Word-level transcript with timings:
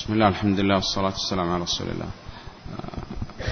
بسم 0.00 0.12
الله 0.12 0.28
الحمد 0.28 0.60
لله 0.60 0.74
والصلاة 0.74 1.12
والسلام 1.12 1.52
على 1.52 1.62
رسول 1.62 1.88
الله. 1.88 2.10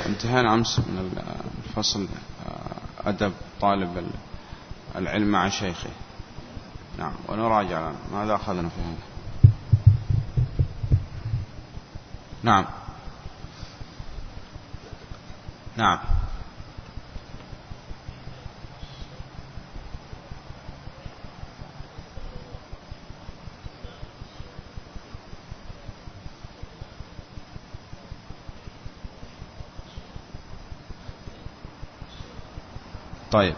انتهينا 0.07 0.55
أمس 0.55 0.79
من 0.79 1.23
الفصل 1.69 2.09
أدب 3.05 3.33
طالب 3.61 4.11
العلم 4.97 5.29
مع 5.29 5.49
شيخه. 5.49 5.91
نعم 6.99 7.13
ونراجع 7.29 7.93
ماذا 8.13 8.35
أخذنا 8.35 8.69
في 8.69 8.81
هذا. 8.81 8.97
نعم. 12.43 12.65
نعم. 15.77 15.99
طيب 33.33 33.57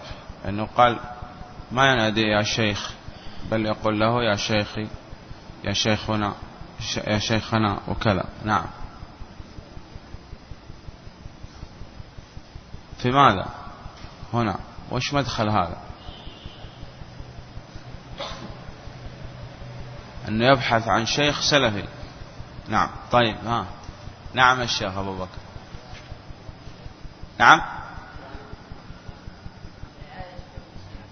أنه 0.48 0.68
قال 0.76 1.00
ما 1.72 1.92
ينادي 1.92 2.22
يا 2.22 2.42
شيخ؟ 2.42 2.90
بل 3.50 3.66
يقول 3.66 4.00
له 4.00 4.24
يا 4.24 4.36
شيخي 4.36 4.88
يا 5.64 5.72
شيخنا 5.72 6.34
يا 7.06 7.18
شيخنا 7.18 7.80
وكذا. 7.88 8.24
نعم. 8.44 8.66
في 12.98 13.10
ماذا؟ 13.10 13.46
هنا. 14.32 14.58
وش 14.90 15.14
مدخل 15.14 15.48
هذا؟ 15.48 15.76
أنه 20.28 20.44
يبحث 20.44 20.88
عن 20.88 21.06
شيخ 21.06 21.40
سلفي. 21.40 21.84
نعم. 22.68 22.90
طيب 23.12 23.36
ها. 23.46 23.66
نعم 24.34 24.60
الشيخ 24.60 24.96
أبو 24.96 25.14
بكر. 25.14 25.38
نعم؟ 27.38 27.79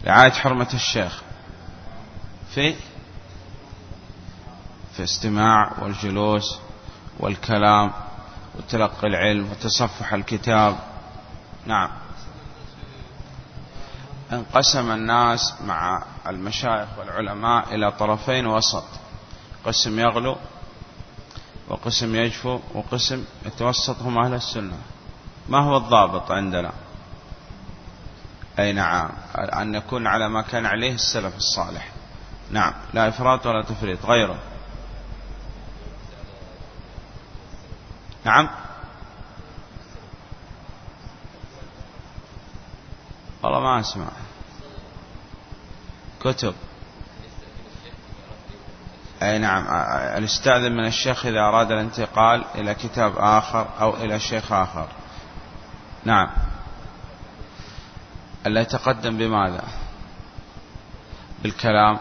رعاية 0.09 0.31
حرمة 0.31 0.69
الشيخ. 0.75 1.23
في 2.55 2.75
في 4.97 5.05
استماع 5.05 5.73
والجلوس 5.83 6.59
والكلام 7.21 7.93
وتلقي 8.55 9.07
العلم 9.07 9.51
وتصفح 9.51 10.13
الكتاب. 10.13 10.79
نعم. 11.67 11.91
انقسم 14.33 14.91
الناس 14.91 15.55
مع 15.65 16.03
المشايخ 16.27 16.89
والعلماء 16.99 17.75
إلى 17.75 17.93
طرفين 17.93 18.47
وسط. 18.47 18.85
قسم 19.65 19.99
يغلو 19.99 20.37
وقسم 21.69 22.15
يجفو 22.15 22.61
وقسم 22.75 23.25
يتوسط 23.47 24.03
هم 24.03 24.19
أهل 24.19 24.35
السنة. 24.35 24.77
ما 25.49 25.59
هو 25.59 25.77
الضابط 25.77 26.31
عندنا؟ 26.31 26.73
أي 28.59 28.73
نعم. 28.73 29.11
أن 29.37 29.73
نكون 29.73 30.07
على 30.07 30.29
ما 30.29 30.43
كان 30.43 30.67
عليه 30.67 30.95
السلف 30.95 31.37
الصالح. 31.37 31.89
نعم. 32.51 32.73
لا 32.95 33.09
إفراط 33.09 33.47
ولا 33.47 33.63
تفريط 33.63 34.07
غيره. 34.07 34.39
نعم. 38.25 38.49
والله 43.43 43.61
ما 43.61 43.81
أسمع. 43.81 44.09
كتب. 46.21 46.55
أي 49.23 49.39
نعم. 49.39 49.67
الاستاذن 50.19 50.73
من 50.73 50.87
الشيخ 50.87 51.27
إذا 51.27 51.41
أراد 51.41 51.73
الانتقال 51.73 52.45
إلى 52.55 52.75
كتاب 52.75 53.13
آخر 53.17 53.67
أو 53.81 53.97
إلى 53.97 54.21
شيخ 54.21 54.53
آخر. 54.53 54.89
نعم. 56.05 56.29
ألا 58.47 58.61
يتقدم 58.61 59.19
بماذا؟ 59.19 59.65
بالكلام 61.43 61.99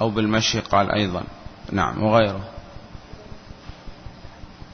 أو 0.00 0.10
بالمشي 0.10 0.60
قال 0.60 0.90
أيضا. 0.90 1.24
نعم 1.72 2.02
وغيره. 2.02 2.44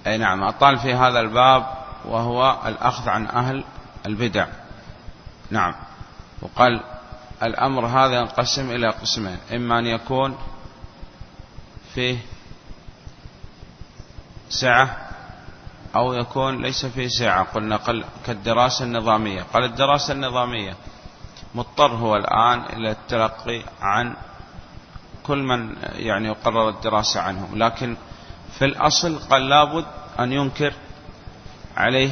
أي 0.07 0.19
نعم 0.19 0.43
أطال 0.43 0.79
في 0.79 0.95
هذا 0.95 1.21
الباب 1.21 1.67
وهو 2.05 2.59
الأخذ 2.67 3.09
عن 3.09 3.27
أهل 3.27 3.65
البدع. 4.07 4.47
نعم 5.51 5.75
وقال 6.43 6.81
الأمر 7.43 7.87
هذا 7.87 8.15
ينقسم 8.15 8.71
إلى 8.71 8.89
قسمين 8.89 9.39
إما 9.53 9.79
أن 9.79 9.87
يكون 9.87 10.39
فيه 11.95 12.19
سعة 14.49 15.06
أو 15.95 16.13
يكون 16.13 16.63
ليس 16.63 16.87
فيه 16.87 17.09
سعة 17.09 17.45
قلنا 17.45 17.77
قل 17.77 18.05
كالدراسة 18.27 18.85
النظامية. 18.85 19.43
قال 19.43 19.65
الدراسة 19.65 20.13
النظامية. 20.13 20.75
مضطر 21.55 21.93
هو 21.93 22.17
الآن 22.17 22.61
إلى 22.61 22.91
التلقي 22.91 23.63
عن 23.81 24.15
كل 25.27 25.39
من 25.43 25.77
يعني 25.93 26.29
يقرر 26.29 26.69
الدراسة 26.69 27.21
عنهم. 27.21 27.59
لكن 27.59 27.97
في 28.59 28.65
الأصل 28.65 29.19
قال 29.19 29.49
لابد 29.49 29.85
أن 30.21 30.33
ينكر 30.33 30.73
عليه 31.77 32.11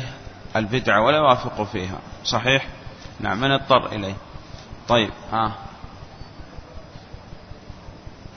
البدعة 0.57 1.03
ولا 1.03 1.17
يوافق 1.17 1.63
فيها. 1.63 1.99
صحيح؟ 2.25 2.69
نعم 3.21 3.41
من 3.41 3.51
اضطر 3.51 3.87
إليه؟ 3.87 4.15
طيب 4.89 5.11
ها. 5.33 5.53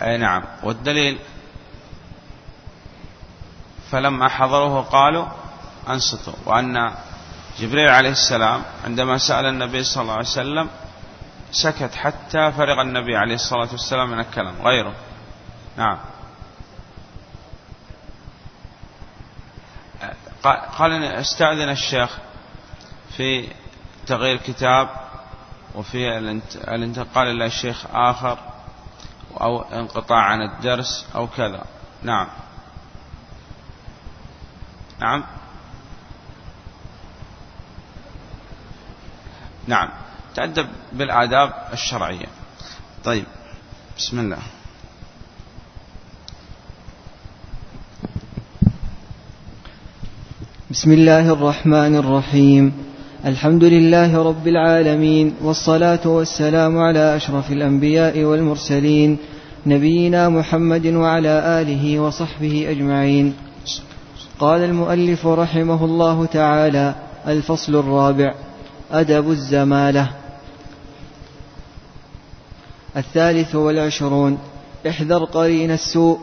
أي 0.01 0.17
نعم. 0.17 0.43
والدليل 0.63 1.19
فلما 3.91 4.27
حضروه 4.29 4.81
قالوا 4.81 5.25
أنصتوا. 5.89 6.33
وأن 6.45 6.91
جبريل 7.59 7.89
عليه 7.89 8.09
السلام 8.09 8.63
عندما 8.85 9.17
سأل 9.17 9.45
النبي 9.45 9.83
صلى 9.83 10.01
الله 10.01 10.13
عليه 10.13 10.23
وسلم 10.23 10.69
سكت 11.51 11.95
حتى 11.95 12.51
فرغ 12.51 12.81
النبي 12.81 13.17
عليه 13.17 13.35
الصلاة 13.35 13.67
والسلام 13.71 14.09
من 14.11 14.19
الكلام. 14.19 14.61
غيره. 14.61 14.93
نعم. 15.77 15.97
قال 20.77 21.03
أستأذن 21.03 21.69
الشيخ 21.69 22.17
في 23.17 23.49
تغيير 24.07 24.37
كتاب 24.37 24.89
وفي 25.75 26.17
الانتقال 26.67 27.27
إلى 27.27 27.49
شيخ 27.49 27.85
آخر 27.93 28.37
أو 29.41 29.61
انقطاع 29.61 30.19
عن 30.19 30.41
الدرس 30.41 31.07
أو 31.15 31.27
كذا. 31.27 31.63
نعم. 32.03 32.27
نعم. 34.99 35.23
نعم. 39.67 39.89
تأدب 40.35 40.67
بالآداب 40.93 41.53
الشرعية. 41.73 42.25
طيب. 43.03 43.25
بسم 43.97 44.19
الله. 44.19 44.37
بسم 50.71 50.91
الله 50.91 51.33
الرحمن 51.33 51.95
الرحيم. 51.95 52.73
الحمد 53.25 53.63
لله 53.63 54.23
رب 54.23 54.47
العالمين 54.47 55.35
والصلاة 55.41 56.07
والسلام 56.07 56.77
على 56.77 57.15
أشرف 57.15 57.51
الأنبياء 57.51 58.23
والمرسلين 58.23 59.17
نبينا 59.65 60.29
محمد 60.29 60.85
وعلى 60.87 61.61
آله 61.61 61.99
وصحبه 61.99 62.69
أجمعين. 62.69 63.33
قال 64.39 64.61
المؤلف 64.61 65.27
رحمه 65.27 65.85
الله 65.85 66.25
تعالى 66.25 66.95
الفصل 67.27 67.75
الرابع 67.75 68.33
أدب 68.91 69.31
الزمالة. 69.31 70.09
الثالث 72.97 73.55
والعشرون 73.55 74.37
احذر 74.89 75.23
قرين 75.23 75.71
السوء 75.71 76.19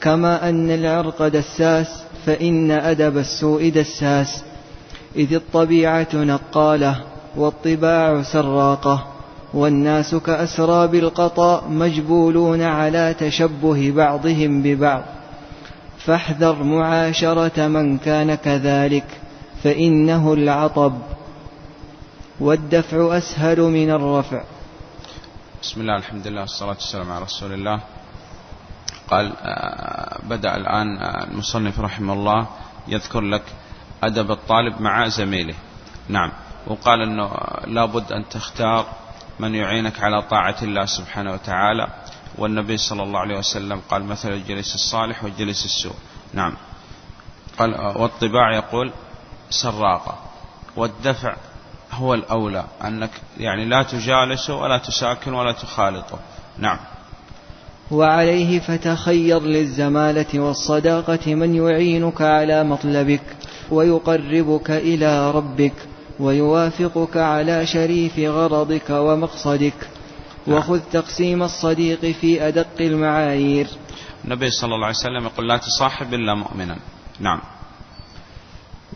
كما 0.00 0.48
أن 0.48 0.70
العرق 0.70 1.28
دساس 1.28 2.02
فإن 2.26 2.70
أدب 2.70 3.18
السوء 3.18 3.68
دساس. 3.68 4.42
إذ 5.16 5.34
الطبيعة 5.34 6.08
نقالة 6.14 7.00
والطباع 7.36 8.22
سراقة 8.22 9.06
والناس 9.54 10.14
كأسراب 10.14 10.94
القطا 10.94 11.66
مجبولون 11.68 12.62
على 12.62 13.14
تشبه 13.18 13.92
بعضهم 13.96 14.62
ببعض. 14.62 15.17
فاحذر 16.08 16.62
معاشرة 16.62 17.66
من 17.66 17.98
كان 17.98 18.34
كذلك 18.34 19.20
فإنه 19.62 20.32
العطب. 20.32 20.98
والدفع 22.40 23.18
أسهل 23.18 23.60
من 23.60 23.90
الرفع. 23.90 24.42
بسم 25.62 25.80
الله 25.80 25.96
الحمد 25.96 26.26
لله 26.26 26.40
والصلاة 26.40 26.70
والسلام 26.70 27.12
على 27.12 27.24
رسول 27.24 27.52
الله. 27.52 27.80
قال 29.10 29.32
آه، 29.42 30.18
بدأ 30.22 30.56
الآن 30.56 30.98
آه، 30.98 31.24
المصنف 31.24 31.80
رحمه 31.80 32.12
الله 32.12 32.46
يذكر 32.88 33.20
لك 33.20 33.44
أدب 34.02 34.30
الطالب 34.30 34.80
مع 34.80 35.08
زميله. 35.08 35.54
نعم. 36.08 36.32
وقال 36.66 37.02
أنه 37.02 37.30
لابد 37.66 38.12
أن 38.12 38.28
تختار 38.28 38.86
من 39.40 39.54
يعينك 39.54 40.00
على 40.00 40.22
طاعة 40.22 40.56
الله 40.62 40.84
سبحانه 40.84 41.32
وتعالى. 41.32 41.88
والنبي 42.38 42.76
صلى 42.76 43.02
الله 43.02 43.18
عليه 43.18 43.38
وسلم 43.38 43.80
قال 43.90 44.04
مثل 44.04 44.32
الجليس 44.32 44.74
الصالح 44.74 45.24
والجليس 45.24 45.64
السوء. 45.64 45.94
نعم. 46.34 46.54
قال 47.58 47.74
والطباع 47.96 48.54
يقول 48.56 48.92
سراقة 49.50 50.18
والدفع 50.76 51.36
هو 51.92 52.14
الأولى 52.14 52.64
أنك 52.84 53.10
يعني 53.38 53.64
لا 53.64 53.82
تجالسه 53.82 54.54
ولا 54.54 54.78
تساكن 54.78 55.34
ولا 55.34 55.52
تخالطه 55.52 56.18
نعم. 56.58 56.78
وعليه 57.90 58.60
فتخير 58.60 59.42
للزمالة 59.42 60.40
والصداقة 60.40 61.34
من 61.34 61.54
يعينك 61.54 62.22
على 62.22 62.64
مطلبك 62.64 63.22
ويقربك 63.70 64.70
إلى 64.70 65.30
ربك 65.30 65.74
ويوافقك 66.20 67.16
على 67.16 67.66
شريف 67.66 68.18
غرضك 68.18 68.90
ومقصدك. 68.90 69.88
وخذ 70.48 70.80
تقسيم 70.92 71.42
الصديق 71.42 72.00
في 72.00 72.48
أدق 72.48 72.80
المعايير. 72.80 73.66
النبي 74.24 74.50
صلى 74.50 74.74
الله 74.74 74.86
عليه 74.86 74.96
وسلم 74.96 75.24
يقول 75.24 75.48
لا 75.48 75.56
تصاحب 75.56 76.14
إلا 76.14 76.34
مؤمنا. 76.34 76.76
نعم. 77.20 77.40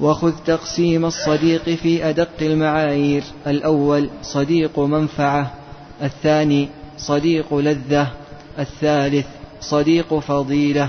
وخذ 0.00 0.32
تقسيم 0.46 1.04
الصديق 1.04 1.62
في 1.68 2.08
أدق 2.08 2.28
المعايير. 2.40 3.24
الأول 3.46 4.10
صديق 4.22 4.78
منفعة 4.78 5.54
الثاني 6.02 6.68
صديق 6.96 7.54
لذة 7.54 8.12
الثالث 8.58 9.26
صديق 9.60 10.18
فضيلة. 10.18 10.88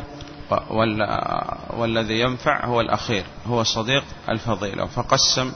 والذي 1.77 2.19
ينفع 2.19 2.65
هو 2.65 2.81
الأخير 2.81 3.23
هو 3.47 3.63
صديق 3.63 4.03
الفضيلة 4.29 4.85
فقسم 4.85 5.51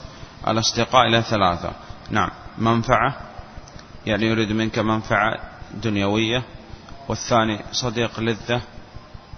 الأصدقاء 0.48 1.07
إلى 1.07 1.21
ثلاثة. 1.21 1.71
نعم. 2.12 2.30
منفعة 2.57 3.26
يعني 4.07 4.25
يريد 4.25 4.51
منك 4.51 4.80
منفعة 4.80 5.39
دنيوية 5.74 6.44
والثاني 7.07 7.59
صديق 7.71 8.19
لذة 8.19 8.62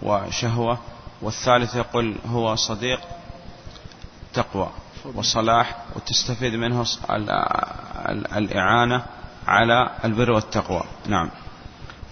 وشهوة 0.01 0.77
والثالث 1.21 1.75
يقول 1.75 2.15
هو 2.27 2.55
صديق 2.55 2.99
تقوى 4.33 4.69
وصلاح 5.15 5.75
وتستفيد 5.95 6.53
منه 6.53 6.85
الإعانة 8.37 9.05
على 9.47 9.89
البر 10.05 10.31
والتقوى. 10.31 10.83
نعم. 11.07 11.29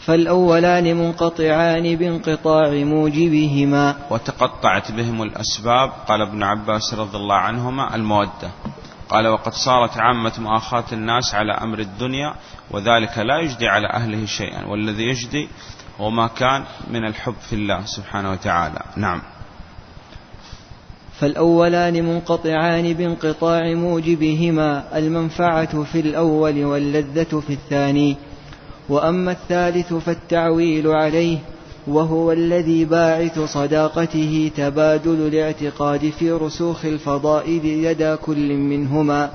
فالأولان 0.06 0.98
منقطعان 0.98 1.96
بانقطاع 1.96 2.70
موجبهما. 2.72 3.96
وتقطعت 4.10 4.92
بهم 4.92 5.22
الأسباب 5.22 5.92
قال 6.08 6.22
ابن 6.22 6.44
عباس 6.44 6.94
رضي 6.94 7.18
الله 7.18 7.36
عنهما 7.36 7.96
المودة. 7.96 8.52
قال 9.10 9.28
وقد 9.28 9.54
صارت 9.54 9.98
عامة 9.98 10.34
مؤاخاة 10.40 10.86
الناس 10.92 11.36
على 11.36 11.54
أمر 11.54 11.80
الدنيا 11.80 12.36
وذلك 12.72 13.18
لا 13.18 13.40
يجدي 13.40 13.68
على 13.68 13.88
أهله 13.88 14.26
شيئا 14.26 14.66
والذي 14.66 15.04
يجدي 15.04 15.48
هو 16.00 16.10
ما 16.10 16.28
كان 16.28 16.64
من 16.92 17.06
الحب 17.06 17.36
في 17.50 17.54
الله 17.54 17.86
سبحانه 17.86 18.32
وتعالى. 18.32 18.80
نعم. 18.96 19.22
فالأولان 21.20 22.06
منقطعان 22.06 22.94
بانقطاع 22.94 23.74
موجبهما 23.74 24.98
المنفعة 24.98 25.84
في 25.84 26.00
الأول 26.00 26.66
واللذة 26.66 27.40
في 27.48 27.54
الثاني 27.54 28.18
وأما 28.90 29.32
الثالث 29.32 29.94
فالتعويل 29.94 30.88
عليه 30.88 31.40
وهو 31.88 32.32
الذي 32.32 32.86
باعث 32.86 33.40
صداقته 33.40 34.52
تبادل 34.58 35.28
الاعتقاد 35.28 36.10
في 36.10 36.32
رسوخ 36.32 36.86
الفضائل 36.86 37.84
لدى 37.84 38.16
كل 38.16 38.54
منهما. 38.54 39.32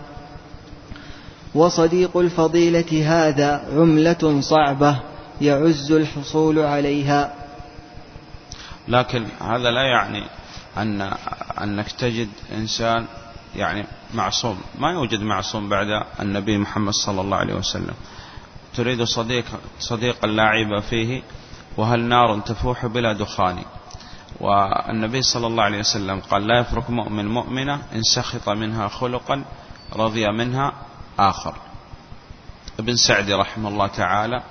وصديق 1.54 2.16
الفضيلة 2.16 3.02
هذا 3.06 3.64
عملة 3.72 4.40
صعبة 4.40 5.00
يعز 5.40 5.92
الحصول 5.92 6.58
عليها. 6.58 7.34
لكن 8.88 9.26
هذا 9.40 9.70
لا 9.70 9.82
يعني 9.82 10.24
أن 10.76 11.12
أنك 11.62 11.92
تجد 11.92 12.28
إنسان 12.54 13.06
يعني 13.56 13.84
معصوم. 14.14 14.58
ما 14.78 14.90
يوجد 14.90 15.20
معصوم 15.20 15.68
بعد 15.68 15.86
النبي 16.20 16.58
محمد 16.58 16.92
صلى 16.92 17.20
الله 17.20 17.36
عليه 17.36 17.54
وسلم. 17.54 17.94
تريد 18.76 19.02
صديق 19.02 19.44
صديقا 19.80 20.28
لا 20.28 20.42
عيب 20.42 20.80
فيه 20.80 21.22
وهل 21.76 22.00
نار 22.00 22.40
تفوح 22.40 22.86
بلا 22.86 23.12
دخان. 23.12 23.64
والنبي 24.40 25.22
صلى 25.22 25.46
الله 25.46 25.64
عليه 25.64 25.78
وسلم 25.78 26.20
قال 26.20 26.46
لا 26.46 26.60
يفرق 26.60 26.90
مؤمن 26.90 27.28
مؤمنة 27.28 27.74
إن 27.94 28.02
سخط 28.02 28.48
منها 28.48 28.88
خلقا 28.88 29.44
رضي 29.96 30.28
منها 30.28 30.72
آخر. 31.18 31.54
ابن 32.78 32.96
سعدي 32.96 33.34
رحمه 33.34 33.68
الله 33.68 33.86
تعالى 33.86 34.42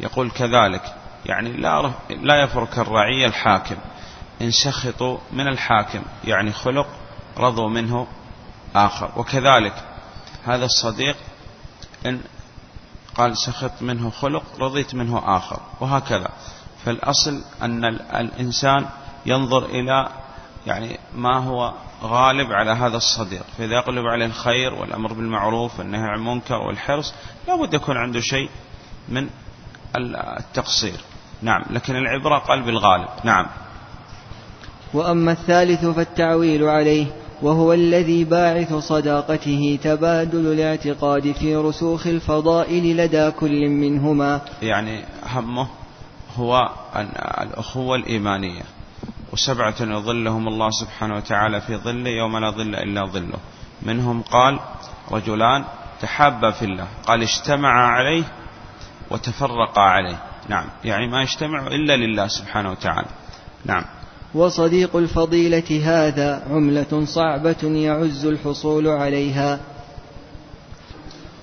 يقول 0.00 0.30
كذلك 0.30 0.94
يعني 1.26 1.52
لا, 1.52 1.92
لا 2.10 2.42
يفرق 2.42 2.78
الرعية 2.78 3.26
الحاكم. 3.26 3.76
إن 4.42 4.50
سخطوا 4.50 5.18
من 5.32 5.48
الحاكم 5.48 6.02
يعني 6.24 6.52
خلق 6.52 6.86
رضوا 7.38 7.68
منه 7.68 8.06
آخر. 8.74 9.10
وكذلك 9.16 9.74
هذا 10.44 10.64
الصديق 10.64 11.16
إن 12.06 12.20
قال 13.14 13.36
سخط 13.36 13.82
منه 13.82 14.10
خلق 14.10 14.42
رضيت 14.60 14.94
منه 14.94 15.36
آخر. 15.36 15.60
وهكذا. 15.80 16.28
فالأصل 16.86 17.42
أن 17.62 17.84
الإنسان 18.14 18.86
ينظر 19.26 19.64
إلى 19.64 20.08
يعني 20.66 20.98
ما 21.14 21.38
هو 21.38 21.72
غالب 22.02 22.52
على 22.52 22.70
هذا 22.70 22.96
الصديق. 22.96 23.42
فإذا 23.58 23.74
يغلب 23.74 24.06
عليه 24.06 24.26
الخير 24.26 24.74
والأمر 24.74 25.12
بالمعروف 25.12 25.78
والنهي 25.78 26.02
عن 26.02 26.18
المنكر 26.18 26.54
والحرص 26.54 27.14
لابد 27.48 27.74
يكون 27.74 27.96
عنده 27.96 28.20
شيء 28.20 28.48
من 29.08 29.28
التقصير. 29.96 31.00
نعم 31.42 31.62
لكن 31.70 31.96
العبرة 31.96 32.38
قال 32.38 32.62
بالغالب 32.62 33.08
نعم. 33.24 33.46
وأما 34.94 35.32
الثالث 35.32 35.84
فالتعويل 35.84 36.64
عليه 36.64 37.06
وهو 37.42 37.72
الذي 37.72 38.24
باعث 38.24 38.74
صداقته 38.74 39.78
تبادل 39.82 40.52
الاعتقاد 40.52 41.32
في 41.32 41.56
رسوخ 41.56 42.06
الفضائل 42.06 42.96
لدى 42.96 43.30
كل 43.30 43.68
منهما. 43.68 44.40
يعني 44.62 45.04
همه 45.26 45.68
هو 46.36 46.70
الأخوة 47.42 47.96
الإيمانية 47.96 48.62
وسبعة 49.32 49.74
يظلهم 49.80 50.48
الله 50.48 50.70
سبحانه 50.70 51.16
وتعالى 51.16 51.60
في 51.60 51.76
ظله 51.76 52.10
يوم 52.10 52.38
لا 52.38 52.50
ظل 52.50 52.74
إلا 52.74 53.06
ظله. 53.06 53.38
منهم 53.82 54.22
قال 54.22 54.60
رجلان 55.10 55.64
تحابا 56.00 56.50
في 56.50 56.64
الله 56.64 56.86
قال 57.06 57.22
اجتمعا 57.22 57.86
عليه 57.86 58.24
وتفرقا 59.10 59.82
عليه. 59.82 60.22
نعم 60.48 60.66
يعني 60.84 61.08
ما 61.08 61.22
يجتمع 61.22 61.66
إلا 61.66 61.96
لله 61.96 62.26
سبحانه 62.26 62.70
وتعالى. 62.70 63.08
نعم. 63.64 63.84
وصديق 64.34 64.96
الفضيلة 64.96 65.80
هذا 65.84 66.42
عملة 66.50 67.04
صعبة 67.04 67.62
يعز 67.62 68.26
الحصول 68.26 68.88
عليها. 68.88 69.60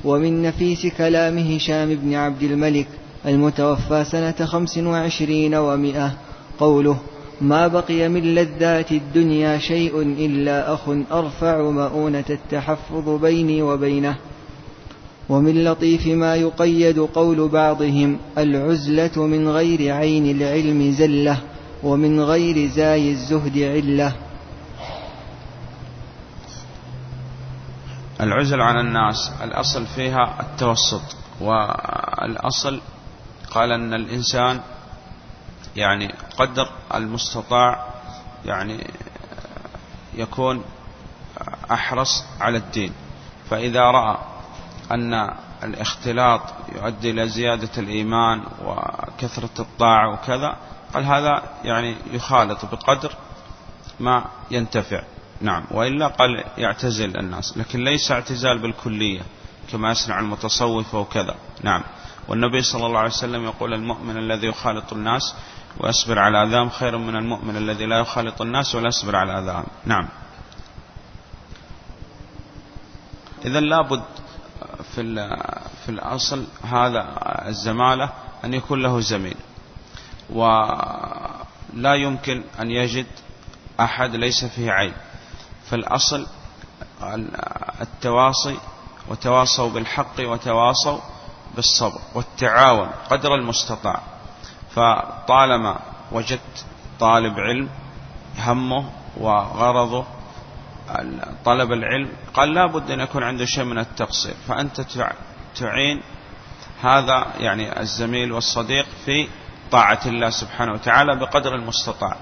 ومن 0.04 0.42
نفيس 0.42 0.86
كلام 0.86 1.38
هشام 1.38 1.96
بن 1.96 2.16
عبد 2.16 2.44
الملك 2.44 2.88
المتوفى 3.26 4.04
سنة 4.04 4.46
خمس 4.46 4.78
وعشرين 4.78 5.56
ومائة. 5.56 6.12
قوله 6.60 6.98
ما 7.42 7.68
بقي 7.68 8.10
من 8.10 8.36
لذات 8.36 8.92
الدنيا 8.92 9.58
شيء 9.58 10.02
إلا 10.02 10.74
أخ 10.74 10.90
أرفع 11.12 11.70
مؤونة 11.70 12.26
التحفظ 12.30 13.10
بيني 13.10 13.62
وبينه. 13.62 14.16
ومن 15.30 15.64
لطيف 15.64 16.08
ما 16.08 16.36
يقيد 16.36 17.00
قول 17.00 17.50
بعضهم 17.50 18.18
العزلة 18.38 19.26
من 19.26 19.48
غير 19.48 19.94
عين 19.94 20.42
العلم 20.42 20.92
زلة 20.92 21.38
ومن 21.84 22.20
غير 22.20 22.68
زاي 22.68 23.12
الزهد 23.12 23.58
علة. 23.58 24.14
العزل 28.22 28.62
عن 28.62 28.80
الناس 28.80 29.32
الأصل 29.44 29.86
فيها 29.86 30.38
التوسط 30.40 31.16
والأصل 31.42 32.82
قال 33.54 33.72
أن 33.72 33.94
الإنسان 33.94 34.62
يعني 35.76 36.14
قدر 36.38 36.70
المستطاع 36.94 37.88
يعني 38.46 38.88
يكون 40.14 40.64
أحرص 41.72 42.24
على 42.42 42.58
الدين. 42.58 42.94
فإذا 43.50 43.82
رأى 43.82 44.18
أن 44.92 45.34
الاختلاط 45.64 46.42
يؤدي 46.76 47.10
إلى 47.10 47.28
زيادة 47.28 47.70
الإيمان 47.78 48.44
وكثرة 48.66 49.50
الطاعة 49.60 50.14
وكذا 50.14 50.58
قال 50.94 51.06
هذا 51.06 51.44
يعني 51.64 51.96
يخالط 52.12 52.66
بقدر 52.66 53.12
ما 54.00 54.26
ينتفع. 54.52 55.04
نعم. 55.42 55.66
وإلا 55.72 56.08
قال 56.08 56.44
يعتزل 56.58 57.18
الناس 57.18 57.58
لكن 57.58 57.84
ليس 57.84 58.12
اعتزال 58.12 58.60
بالكلية 58.60 59.22
كما 59.72 59.92
يصنع 59.92 60.20
المتصوف 60.20 60.96
وكذا. 60.96 61.36
نعم. 61.64 61.84
والنبي 62.28 62.62
صلى 62.62 62.86
الله 62.86 63.00
عليه 63.00 63.10
وسلم 63.10 63.44
يقول 63.44 63.74
المؤمن 63.74 64.18
الذي 64.18 64.48
يخالط 64.48 64.94
الناس 64.94 65.36
ويصبر 65.80 66.20
على 66.20 66.44
أذام 66.44 66.70
خير 66.70 66.98
من 66.98 67.16
المؤمن 67.16 67.58
الذي 67.58 67.86
لا 67.86 68.00
يخالط 68.00 68.42
الناس 68.42 68.76
ولا 68.76 68.88
يصبر 68.88 69.16
على 69.16 69.40
أذام 69.40 69.64
نعم. 69.86 70.10
إذا 73.46 73.60
لابد 73.60 74.04
في 74.96 75.04
في 75.86 75.90
الأصل 75.90 76.46
هذا 76.64 77.06
الزمالة 77.48 78.10
أن 78.46 78.54
يكون 78.54 78.82
له 78.82 79.00
زميل. 79.00 79.38
ولا 80.30 81.94
يمكن 81.96 82.44
أن 82.60 82.72
يجد 82.72 83.06
أحد 83.80 84.16
ليس 84.16 84.46
فيه 84.46 84.72
عيب. 84.72 84.94
فالأصل 85.70 86.28
التواصي 87.82 88.58
وتواصوا 89.10 89.70
بالحق 89.70 90.20
وتواصوا 90.20 91.00
بالصبر 91.56 92.00
والتعاون 92.16 92.90
قدر 93.10 93.36
المستطاع. 93.36 94.02
فطالما 94.76 95.80
وجدت 96.12 96.66
طالب 97.00 97.40
علم 97.40 97.70
همه 98.38 98.90
وغرضه 99.18 100.06
طلب 101.46 101.72
العلم 101.72 102.10
قال 102.34 102.54
لا 102.54 102.66
بد 102.66 102.92
أن 102.92 103.00
يكون 103.00 103.24
عنده 103.24 103.46
شيء 103.46 103.64
من 103.64 103.80
التقصير. 103.80 104.34
فأنت 104.48 104.82
تعين 105.56 106.02
هذا 106.82 107.26
يعني 107.40 107.80
الزميل 107.80 108.32
والصديق 108.32 108.86
في 109.06 109.28
طاعة 109.72 110.00
الله 110.06 110.30
سبحانه 110.30 110.72
وتعالى 110.72 111.16
بقدر 111.16 111.56
المستطاع. 111.56 112.18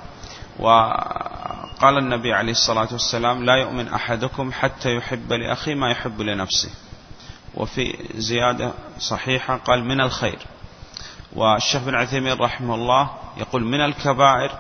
وقال 0.60 1.98
النبي 1.98 2.34
عليه 2.34 2.52
الصلاة 2.52 2.88
والسلام 2.92 3.44
لا 3.46 3.56
يؤمن 3.56 3.88
أحدكم 3.88 4.52
حتى 4.52 4.96
يحب 4.96 5.34
لأخيه 5.34 5.76
ما 5.76 5.92
يحب 5.92 6.22
لنفسه. 6.22 6.70
وفي 7.56 7.96
زيادة 8.16 8.72
صحيحة 9.00 9.58
قال 9.58 9.86
من 9.86 10.02
الخير. 10.02 10.40
والشيخ 11.36 11.82
بن 11.84 11.96
عثيمين 11.96 12.34
رحمه 12.34 12.76
الله 12.76 13.10
يقول 13.38 13.64
من 13.64 13.82
الكبائر 13.82 14.52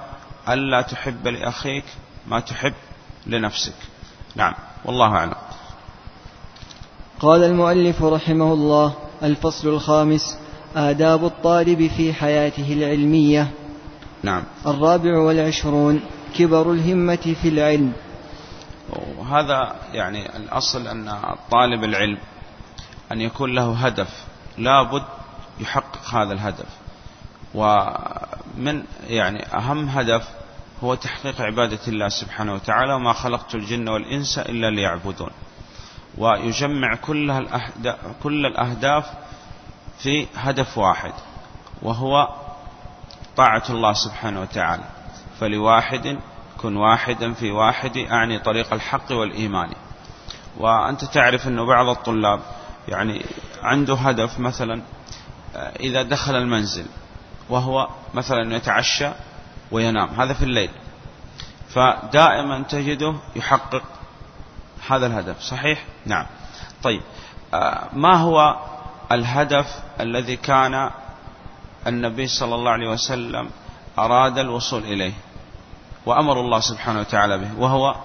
ألا 0.49 0.81
تحب 0.81 1.27
لأخيك 1.27 1.85
ما 2.27 2.39
تحب 2.39 2.73
لنفسك. 3.27 3.73
نعم 4.35 4.53
والله 4.85 5.07
أعلم. 5.07 5.35
قال 7.19 7.43
المؤلف 7.43 8.03
رحمه 8.03 8.53
الله 8.53 8.93
الفصل 9.23 9.67
الخامس 9.67 10.37
آداب 10.75 11.25
الطالب 11.25 11.91
في 11.97 12.13
حياته 12.13 12.73
العلمية. 12.73 13.51
نعم. 14.23 14.43
الرابع 14.67 15.17
والعشرون 15.17 16.01
كبر 16.35 16.71
الهمة 16.71 17.35
في 17.41 17.47
العلم. 17.47 17.93
وهذا 19.17 19.75
يعني 19.93 20.37
الأصل 20.37 20.87
أن 20.87 21.13
طالب 21.51 21.83
العلم 21.83 22.17
أن 23.11 23.21
يكون 23.21 23.55
له 23.55 23.85
هدف. 23.85 24.25
لابد 24.57 25.03
يحقق 25.59 26.15
هذا 26.15 26.33
الهدف. 26.33 26.65
ومن 27.55 28.83
يعني 29.07 29.45
أهم 29.57 29.89
هدف 29.89 30.27
هو 30.83 30.95
تحقيق 30.95 31.41
عبادة 31.41 31.79
الله 31.87 32.09
سبحانه 32.09 32.53
وتعالى 32.53 32.93
وما 32.93 33.13
خلقت 33.13 33.55
الجن 33.55 33.89
والإنس 33.89 34.39
إلا 34.39 34.69
ليعبدون. 34.69 35.29
ويجمع 36.17 36.95
كل 36.95 37.47
كل 38.23 38.45
الأهداف 38.45 39.05
في 39.99 40.27
هدف 40.35 40.77
واحد 40.77 41.13
وهو 41.81 42.29
طاعة 43.37 43.63
الله 43.69 43.93
سبحانه 43.93 44.41
وتعالى. 44.41 44.83
فلواحد 45.39 46.19
كن 46.61 46.77
واحدا 46.77 47.33
في 47.33 47.51
واحد 47.51 47.97
أعني 47.97 48.39
طريق 48.39 48.73
الحق 48.73 49.11
والإيمان. 49.11 49.69
وأنت 50.57 51.05
تعرف 51.05 51.47
أن 51.47 51.65
بعض 51.65 51.87
الطلاب 51.89 52.39
يعني 52.87 53.25
عنده 53.63 53.95
هدف 53.95 54.39
مثلا 54.39 54.81
إذا 55.79 56.03
دخل 56.03 56.35
المنزل 56.35 56.85
وهو 57.49 57.87
مثلا 58.13 58.55
يتعشى 58.55 59.09
وينام 59.71 60.09
هذا 60.09 60.33
في 60.33 60.43
الليل 60.43 60.69
فدائما 61.69 62.63
تجده 62.69 63.15
يحقق 63.35 63.83
هذا 64.89 65.07
الهدف 65.07 65.41
صحيح؟ 65.41 65.83
نعم. 66.05 66.25
طيب 66.83 67.01
ما 67.93 68.15
هو 68.15 68.59
الهدف 69.11 69.67
الذي 69.99 70.35
كان 70.35 70.91
النبي 71.87 72.27
صلى 72.27 72.55
الله 72.55 72.71
عليه 72.71 72.89
وسلم 72.89 73.49
أراد 73.99 74.37
الوصول 74.37 74.83
إليه 74.83 75.13
وأمر 76.05 76.39
الله 76.39 76.59
سبحانه 76.59 76.99
وتعالى 76.99 77.37
به 77.37 77.49
وهو 77.57 77.95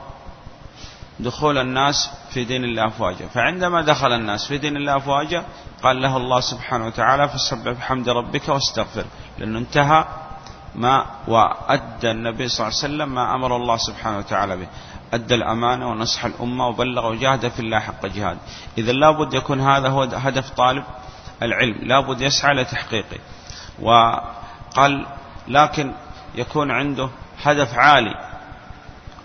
دخول 1.21 1.59
الناس 1.59 2.11
في 2.31 2.45
دين 2.45 2.65
الله 2.65 2.87
أفواجا 2.87 3.27
فعندما 3.27 3.83
دخل 3.83 4.13
الناس 4.13 4.47
في 4.49 4.59
دين 4.59 4.77
الله 4.77 4.97
أفواجا 4.97 5.45
قال 5.83 6.03
له 6.03 6.17
الله 6.17 6.41
سبحانه 6.41 6.87
وتعالى 6.87 7.29
فسبح 7.29 7.73
بحمد 7.73 8.09
ربك 8.09 8.49
واستغفر. 8.49 9.05
لأنه 9.39 9.59
انتهى 9.59 10.05
ما 10.75 11.07
وأدى 11.29 12.11
النبي 12.11 12.49
صلى 12.49 12.67
الله 12.67 12.79
عليه 12.79 12.87
وسلم 12.95 13.15
ما 13.15 13.35
أمر 13.35 13.57
الله 13.57 13.77
سبحانه 13.77 14.19
وتعالى 14.19 14.57
به. 14.57 14.67
أدى 15.13 15.35
الأمانة 15.35 15.91
ونصح 15.91 16.25
الأمة 16.25 16.67
وبلغ 16.69 17.11
وجاهد 17.11 17.49
في 17.49 17.61
الله 17.61 17.79
حق 17.79 18.07
جهاد 18.07 18.39
إذا 18.79 18.93
لابد 18.93 19.35
يكون 19.35 19.61
هذا 19.61 19.89
هو 19.89 20.03
هدف 20.03 20.51
طالب 20.51 20.85
العلم. 21.43 21.79
لابد 21.83 22.21
يسعى 22.21 22.55
لتحقيقه 22.55 23.19
وقال 23.83 25.07
لكن 25.49 25.93
يكون 26.35 26.71
عنده 26.71 27.09
هدف 27.43 27.75
عالي. 27.75 28.26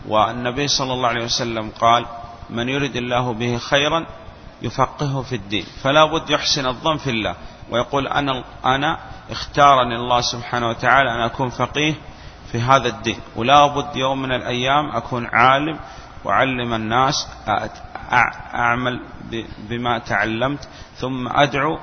والنبي 0.08 0.68
صلى 0.68 0.94
الله 0.94 1.10
عليه 1.10 1.24
وسلم 1.24 1.70
قال 1.80 2.06
من 2.50 2.70
يرد 2.70 2.96
الله 2.96 3.34
به 3.34 3.58
خيرا 3.58 4.06
يفقهه 4.62 5.22
في 5.22 5.36
الدين 5.36 5.66
فلا 5.84 6.06
بد 6.06 6.30
يحسن 6.30 6.66
الظن 6.66 6.98
في 6.98 7.10
الله. 7.10 7.36
ويقول 7.70 8.08
أنا, 8.08 8.44
أنا 8.66 9.00
اختارني 9.32 9.96
الله 9.96 10.22
سبحانه 10.22 10.70
وتعالى 10.70 11.16
أن 11.16 11.22
أكون 11.22 11.50
فقيه 11.50 11.94
في 12.52 12.60
هذا 12.60 12.88
الدين 12.88 13.20
ولا 13.36 13.68
بد 13.68 13.96
يوم 13.96 14.22
من 14.22 14.32
الأيام 14.32 14.96
أكون 14.96 15.26
عالم 15.26 15.80
وعلم 16.26 16.74
الناس 16.74 17.28
أعمل 18.54 19.00
بما 19.70 20.00
تعلمت 20.00 20.68
ثم 20.98 21.28
أدعو 21.28 21.80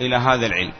إلى 0.00 0.16
هذا 0.16 0.46
العلم. 0.46 0.72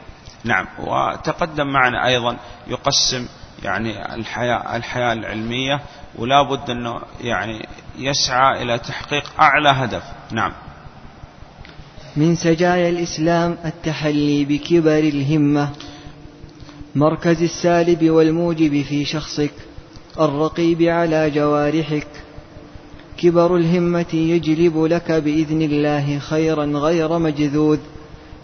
نعم. 0.43 0.67
وتقدم 0.79 1.67
معنا 1.67 2.07
أيضا 2.07 2.37
يقسم 2.67 3.27
يعني 3.63 4.15
الحياة, 4.15 4.75
الحياة 4.75 5.13
العلمية 5.13 5.81
ولا 6.15 6.41
بد 6.41 6.69
أنه 6.69 7.01
يعني 7.21 7.67
يسعى 7.97 8.63
إلى 8.63 8.79
تحقيق 8.79 9.23
أعلى 9.39 9.69
هدف. 9.69 10.03
نعم. 10.31 10.51
من 12.15 12.35
سجايا 12.35 12.89
الإسلام 12.89 13.57
التحلي 13.65 14.45
بكبر 14.45 14.99
الهمة 14.99 15.69
مركز 16.95 17.43
السالب 17.43 18.09
والموجب 18.09 18.81
في 18.81 19.05
شخصك 19.05 19.51
الرقيب 20.19 20.81
على 20.81 21.29
جوارحك. 21.29 22.07
كبر 23.17 23.55
الهمة 23.55 24.13
يجلب 24.13 24.83
لك 24.83 25.11
بإذن 25.11 25.61
الله 25.61 26.19
خيرا 26.19 26.65
غير 26.65 27.19
مجذوذ 27.19 27.79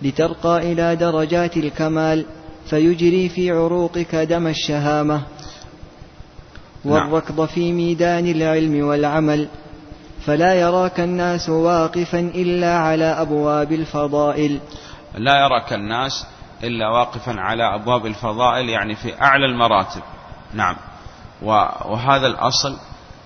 لترقى 0.01 0.71
إلى 0.71 0.95
درجات 0.95 1.57
الكمال 1.57 2.25
فيجري 2.65 3.29
في 3.29 3.51
عروقك 3.51 4.15
دم 4.15 4.47
الشهامة. 4.47 5.21
والركض 6.85 7.45
في 7.45 7.71
ميدان 7.71 8.27
العلم 8.27 8.87
والعمل 8.87 9.47
فلا 10.25 10.53
يراك 10.53 10.99
الناس 10.99 11.49
واقفا 11.49 12.19
إلا 12.19 12.77
على 12.77 13.05
أبواب 13.05 13.71
الفضائل. 13.71 14.59
لا 15.15 15.39
يراك 15.39 15.73
الناس 15.73 16.27
إلا 16.63 16.89
واقفا 16.89 17.39
على 17.39 17.75
أبواب 17.75 18.05
الفضائل 18.05 18.69
يعني 18.69 18.95
في 18.95 19.21
أعلى 19.21 19.45
المراتب. 19.45 20.01
نعم. 20.53 20.75
وهذا 21.41 22.27
الأصل 22.27 22.77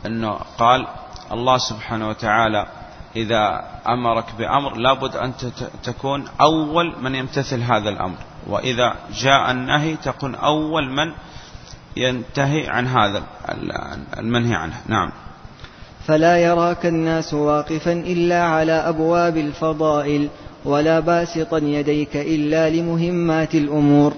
أنه 0.05 0.39
قال 0.57 0.87
الله 1.31 1.57
سبحانه 1.57 2.09
وتعالى 2.09 2.65
إذا 3.15 3.65
أمرك 3.87 4.25
بأمر 4.37 4.75
لابد 4.75 5.15
أن 5.15 5.33
تكون 5.83 6.25
أول 6.41 6.95
من 7.01 7.15
يمتثل 7.15 7.61
هذا 7.61 7.89
الأمر. 7.89 8.17
وإذا 8.47 8.95
جاء 9.13 9.51
النهي 9.51 9.95
تكون 9.95 10.35
أول 10.35 10.89
من 10.89 11.13
ينتهي 11.97 12.67
عن 12.67 12.87
هذا 12.87 13.23
المنهي 14.19 14.55
عنه. 14.55 14.73
نعم. 14.87 15.11
فلا 16.07 16.37
يراك 16.37 16.85
الناس 16.85 17.33
واقفا 17.33 17.93
إلا 17.93 18.43
على 18.43 18.71
أبواب 18.71 19.37
الفضائل 19.37 20.29
ولا 20.65 20.99
باسطا 20.99 21.57
يديك 21.57 22.15
إلا 22.15 22.69
لمهمات 22.69 23.55
الأمور. 23.55 24.13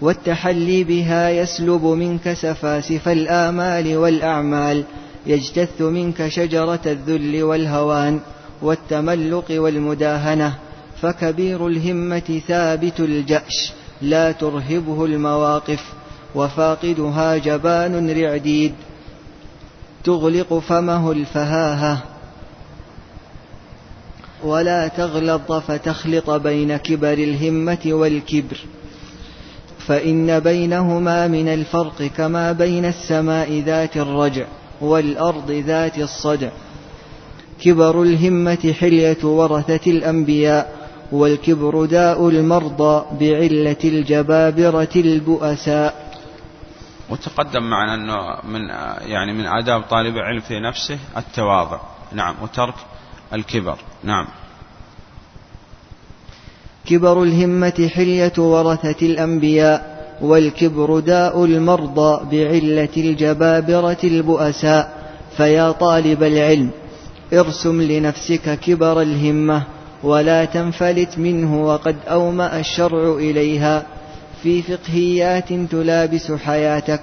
والتحلي 0.00 0.84
بها 0.84 1.30
يسلب 1.30 1.84
منك 1.84 2.32
سفاسف 2.32 3.08
الآمال 3.08 3.96
والأعمال 3.96 4.84
يجتث 5.26 5.80
منك 5.80 6.28
شجرة 6.28 6.80
الذل 6.86 7.42
والهوان 7.42 8.20
والتملق 8.62 9.44
والمداهنة. 9.50 10.54
فكبير 11.02 11.66
الهمة 11.66 12.40
ثابت 12.48 13.00
الجأش 13.00 13.72
لا 14.02 14.32
ترهبه 14.32 15.04
المواقف. 15.04 15.97
وفاقدها 16.34 17.36
جبان 17.36 18.10
رعديد 18.10 18.74
تغلق 20.04 20.58
فمه 20.58 21.12
الفهاهة 21.12 22.02
ولا 24.44 24.88
تغلط 24.88 25.52
فتخلط 25.52 26.30
بين 26.30 26.76
كبر 26.76 27.12
الهمة 27.12 27.78
والكبر 27.86 28.56
فإن 29.86 30.40
بينهما 30.40 31.28
من 31.28 31.48
الفرق 31.48 32.02
كما 32.16 32.52
بين 32.52 32.84
السماء 32.84 33.62
ذات 33.66 33.96
الرجع 33.96 34.46
والأرض 34.80 35.50
ذات 35.50 35.98
الصدع 35.98 36.48
كبر 37.60 38.02
الهمة 38.02 38.74
حلية 38.80 39.24
ورثة 39.24 39.90
الأنبياء 39.90 40.78
والكبر 41.12 41.84
داء 41.84 42.28
المرضى 42.28 43.04
بعلة 43.20 43.76
الجبابرة 43.84 44.88
البؤساء 44.96 46.07
وتقدم 47.10 47.62
معنا 47.62 47.94
أنه 47.94 48.16
من 48.44 48.68
يعني 49.10 49.32
من 49.32 49.46
آداب 49.46 49.82
طالب 49.82 50.16
العلم 50.16 50.40
في 50.40 50.60
نفسه 50.60 50.98
التواضع. 51.16 51.78
نعم 52.12 52.34
وترك 52.42 52.74
الكبر. 53.32 53.78
نعم. 54.04 54.26
كبر 56.86 57.22
الهمة 57.22 57.90
حلية 57.94 58.32
ورثة 58.38 59.06
الأنبياء 59.06 59.98
والكبر 60.20 61.00
داء 61.00 61.44
المرضى 61.44 62.36
بعلة 62.36 62.88
الجبابرة 62.96 63.98
البؤساء. 64.04 64.98
فيا 65.36 65.72
طالب 65.72 66.22
العلم 66.22 66.70
ارسم 67.32 67.82
لنفسك 67.82 68.58
كبر 68.60 69.00
الهمة 69.02 69.62
ولا 70.02 70.44
تنفلت 70.44 71.18
منه 71.18 71.64
وقد 71.66 71.96
أومأ 72.08 72.58
الشرع 72.60 73.14
إليها. 73.14 73.86
في 74.42 74.62
فقهيات 74.62 75.52
تلابس 75.52 76.32
حياتك 76.32 77.02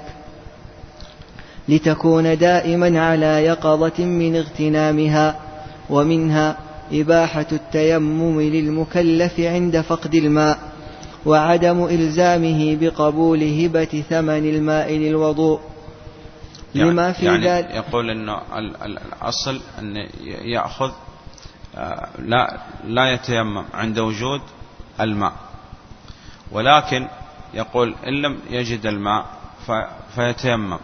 لتكون 1.69 2.37
دائما 2.37 3.01
على 3.01 3.25
يقظة 3.25 4.05
من 4.05 4.35
اغتنامها 4.35 5.39
ومنها 5.89 6.57
إباحة 6.91 7.45
التيمم 7.51 8.41
للمكلف 8.41 9.39
عند 9.39 9.81
فقد 9.81 10.15
الماء 10.15 10.59
وعدم 11.25 11.85
إلزامه 11.85 12.77
بقبول 12.81 13.43
هبة 13.43 14.03
ثمن 14.09 14.49
الماء 14.49 14.93
للوضوء. 14.93 15.59
يعني 16.75 16.91
لما 16.91 17.11
في 17.11 17.25
يعني 17.25 17.47
ذلك 17.47 17.69
يقول 17.69 18.09
إنه 18.09 18.41
الأصل 18.85 19.61
أن 19.79 19.95
يأخذ 20.43 20.91
آه، 21.75 22.07
لا 22.19 22.59
لا 22.87 23.13
يتيمم 23.13 23.65
عند 23.73 23.99
وجود 23.99 24.41
الماء. 25.01 25.33
ولكن 26.51 27.07
يقول 27.55 27.95
إن 28.07 28.13
لم 28.13 28.39
يجد 28.49 28.85
الماء 28.85 29.25
فيتيمم. 30.15 30.79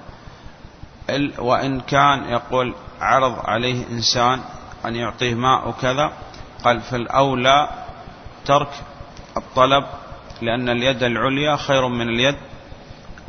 وإن 1.38 1.80
كان 1.82 2.24
يقول 2.24 2.74
عرض 3.02 3.40
عليه 3.46 3.88
إنسان 3.90 4.40
أن 4.86 4.96
يعطيه 4.96 5.34
ماء 5.34 5.70
وكذا 5.70 6.12
قال 6.64 6.82
فالاولى 6.82 7.70
ترك 8.46 8.70
الطلب 9.38 9.86
لأن 10.42 10.70
اليد 10.70 11.04
العليا 11.04 11.56
خير 11.56 11.88
من 11.88 12.10
اليد 12.10 12.36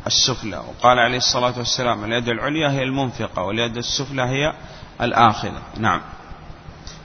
السفلى. 0.07 0.57
وقال 0.57 0.99
عليه 0.99 1.17
الصلاة 1.17 1.57
والسلام 1.57 2.03
اليد 2.03 2.29
العليا 2.29 2.71
هي 2.71 2.83
المنفقة 2.83 3.41
واليد 3.43 3.77
السفلى 3.77 4.21
هي 4.21 4.53
الآخذة. 5.01 5.61
نعم. 5.77 6.01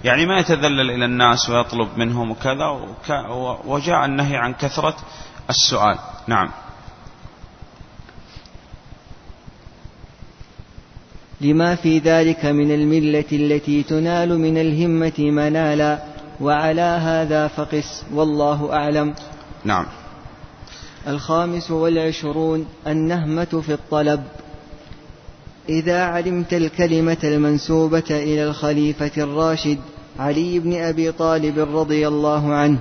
يعني 0.05 0.27
ما 0.27 0.39
يتذلل 0.39 0.91
إلى 0.91 1.05
الناس 1.05 1.51
ويطلب 1.51 1.89
منهم 1.97 2.31
وكذا 2.31 2.67
وجاء 3.65 4.05
النهي 4.05 4.37
عن 4.37 4.55
كثرة 4.55 4.97
السؤال. 5.51 5.99
نعم. 6.29 6.49
لما 11.41 11.75
في 11.75 11.99
ذلك 11.99 12.45
من 12.45 12.71
الملة 12.71 13.25
التي 13.33 13.83
تنال 13.83 14.39
من 14.39 14.59
الهمة 14.59 15.13
منالا 15.19 16.03
وعلى 16.41 17.01
هذا 17.03 17.49
فقس 17.49 18.05
والله 18.15 18.73
أعلم. 18.73 19.15
نعم. 19.65 19.87
الخامس 21.07 21.71
والعشرون 21.71 22.67
النهمة 22.87 23.63
في 23.67 23.73
الطلب. 23.73 24.25
إذا 25.69 26.05
علمت 26.05 26.53
الكلمة 26.53 27.19
المنسوبة 27.25 28.11
إلى 28.11 28.45
الخليفة 28.45 29.13
الراشد 29.17 29.79
علي 30.19 30.59
بن 30.59 30.75
أبي 30.75 31.13
طالب 31.13 31.59
رضي 31.59 32.09
الله 32.09 32.55
عنه 32.55 32.79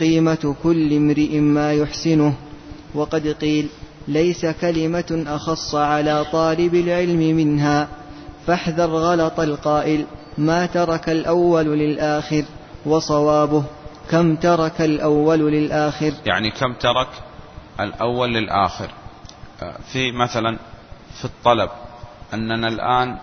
قيمة 0.00 0.54
كل 0.62 0.96
امرئ 0.96 1.40
ما 1.40 1.72
يحسنه. 1.72 2.34
وقد 2.96 3.26
قيل 3.28 3.68
ليس 4.08 4.46
كلمة 4.46 5.24
أخص 5.26 5.74
على 5.74 6.24
طالب 6.32 6.74
العلم 6.74 7.18
منها 7.36 7.88
فاحذر 8.46 8.90
غلط 8.90 9.40
القائل 9.40 10.06
ما 10.38 10.66
ترك 10.66 11.08
الأول 11.08 11.64
للآخر 11.64 12.44
وصوابه 12.86 13.64
كم 14.10 14.36
ترك 14.36 14.80
الأول 14.80 15.38
للآخر. 15.38 16.12
يعني 16.26 16.50
كم 16.50 16.74
ترك 16.74 17.08
الأول 17.80 18.34
للآخر. 18.34 18.90
في 19.92 20.12
مثلا 20.12 20.58
في 21.18 21.24
الطلب 21.24 21.70
أننا 22.34 22.68
الآن 22.68 23.18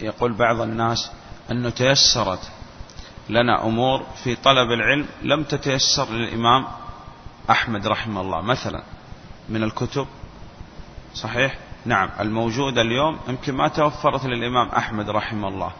يقول 0.00 0.32
بعض 0.32 0.60
الناس 0.60 1.10
أنه 1.50 1.70
تيسرت 1.70 2.50
لنا 3.30 3.66
أمور 3.66 4.02
في 4.24 4.36
طلب 4.36 4.70
العلم 4.70 5.06
لم 5.22 5.42
تتيسر 5.42 6.12
للإمام 6.12 6.66
أحمد 7.50 7.86
رحمه 7.86 8.20
الله. 8.20 8.40
مثلا 8.40 8.82
من 9.48 9.62
الكتب 9.62 10.06
صحيح؟ 11.14 11.58
نعم 11.84 12.08
الموجودة 12.20 12.82
اليوم 12.82 13.18
يمكن 13.28 13.54
ما 13.54 13.68
توفرت 13.68 14.24
للإمام 14.24 14.68
أحمد 14.68 15.10
رحمه 15.10 15.48
الله. 15.48 15.72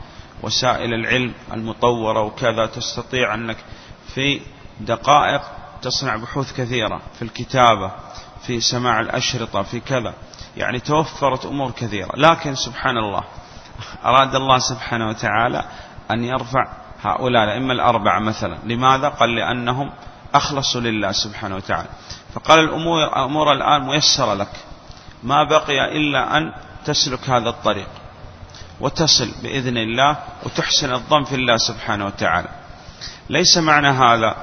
وسائل 0.43 0.95
العلم 0.95 1.35
المطورة 1.53 2.21
وكذا 2.23 2.67
تستطيع 2.67 3.35
أنك 3.35 3.57
في 4.15 4.41
دقائق 4.81 5.43
تصنع 5.83 6.17
بحوث 6.17 6.61
كثيرة 6.61 7.01
في 7.15 7.23
الكتابة 7.23 7.93
في 8.47 8.61
سماع 8.61 9.01
الأشرطة 9.01 9.63
في 9.63 9.81
كذا. 9.81 10.15
يعني 10.57 10.81
توفرت 10.81 11.47
أمور 11.47 11.71
كثيرة. 11.71 12.11
لكن 12.17 12.55
سبحان 12.55 12.97
الله 12.97 13.25
أراد 14.05 14.35
الله 14.35 14.59
سبحانه 14.59 15.09
وتعالى 15.09 15.65
أن 16.11 16.25
يرفع 16.25 16.73
هؤلاء 17.03 17.45
الأئمة 17.45 17.73
الأربعة 17.73 18.21
مثلا. 18.21 18.59
لماذا؟ 18.65 19.09
قال 19.09 19.35
لأنهم 19.35 19.93
أخلصوا 20.35 20.81
لله 20.81 21.13
سبحانه 21.13 21.57
وتعالى. 21.57 21.89
فقال 22.35 22.59
الأمور 22.59 23.25
أمور 23.25 23.53
الآن 23.53 23.87
ميسرة 23.87 24.35
لك. 24.35 24.53
ما 25.23 25.45
بقي 25.45 25.97
إلا 25.97 26.37
أن 26.39 26.53
تسلك 26.85 27.31
هذا 27.31 27.49
الطريق 27.49 27.89
وتصل 28.81 29.29
بإذن 29.43 29.77
الله 29.77 30.17
وتحسن 30.45 30.93
الظن 30.93 31.25
في 31.25 31.35
الله 31.35 31.57
سبحانه 31.57 32.07
وتعالى. 32.07 32.49
ليس 33.31 33.59
معنى 33.59 33.89
هذا 33.89 34.37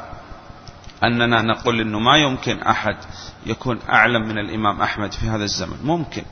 أننا 1.04 1.42
نقول 1.42 1.82
أنه 1.82 2.00
ما 2.00 2.18
يمكن 2.18 2.60
أحد 2.60 2.98
يكون 3.46 3.80
أعلم 3.90 4.22
من 4.28 4.38
الإمام 4.38 4.82
أحمد 4.82 5.12
في 5.12 5.30
هذا 5.30 5.44
الزمن. 5.44 5.78
ممكن. 5.84 6.24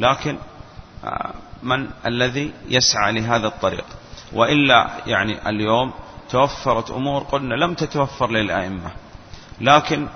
لكن 0.00 0.38
آه، 1.04 1.34
من 1.62 1.90
الذي 2.06 2.52
يسعى 2.68 3.12
لهذا 3.12 3.46
الطريق. 3.46 3.84
وإلا 4.32 4.90
يعني 5.06 5.48
اليوم 5.48 5.92
توفرت 6.30 6.90
أمور 6.90 7.22
قلنا 7.22 7.54
لم 7.54 7.74
تتوفر 7.74 8.30
للأئمة. 8.30 8.90
لكن 9.60 10.06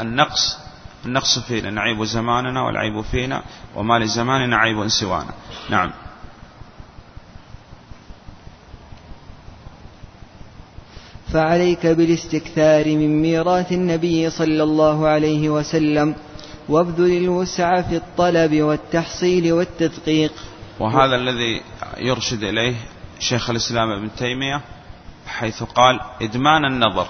النقص 0.00 0.58
النقص 1.06 1.38
فينا 1.38 1.70
نعيب 1.70 2.04
زماننا 2.04 2.62
والعيب 2.62 3.00
فينا 3.00 3.42
وما 3.76 3.98
لزماننا 3.98 4.56
عيب 4.56 4.88
سوانا. 4.88 5.34
نعم. 5.70 5.90
فعليك 11.32 11.86
بالاستكثار 11.86 12.84
من 12.86 13.22
ميراث 13.22 13.72
النبي 13.72 14.30
صلى 14.30 14.62
الله 14.62 15.08
عليه 15.08 15.48
وسلم 15.48 16.14
وابذل 16.68 17.16
الوسع 17.16 17.82
في 17.82 17.96
الطلب 17.96 18.62
والتحصيل 18.62 19.52
والتدقيق. 19.52 20.32
وهذا 20.80 21.16
الذي 21.16 21.62
يرشد 21.96 22.42
إليه 22.42 22.74
شيخ 23.18 23.50
الإسلام 23.50 23.90
ابن 23.90 24.10
تيمية 24.16 24.60
حيث 25.32 25.62
قال 25.62 26.00
إدمان 26.22 26.64
النظر 26.64 27.06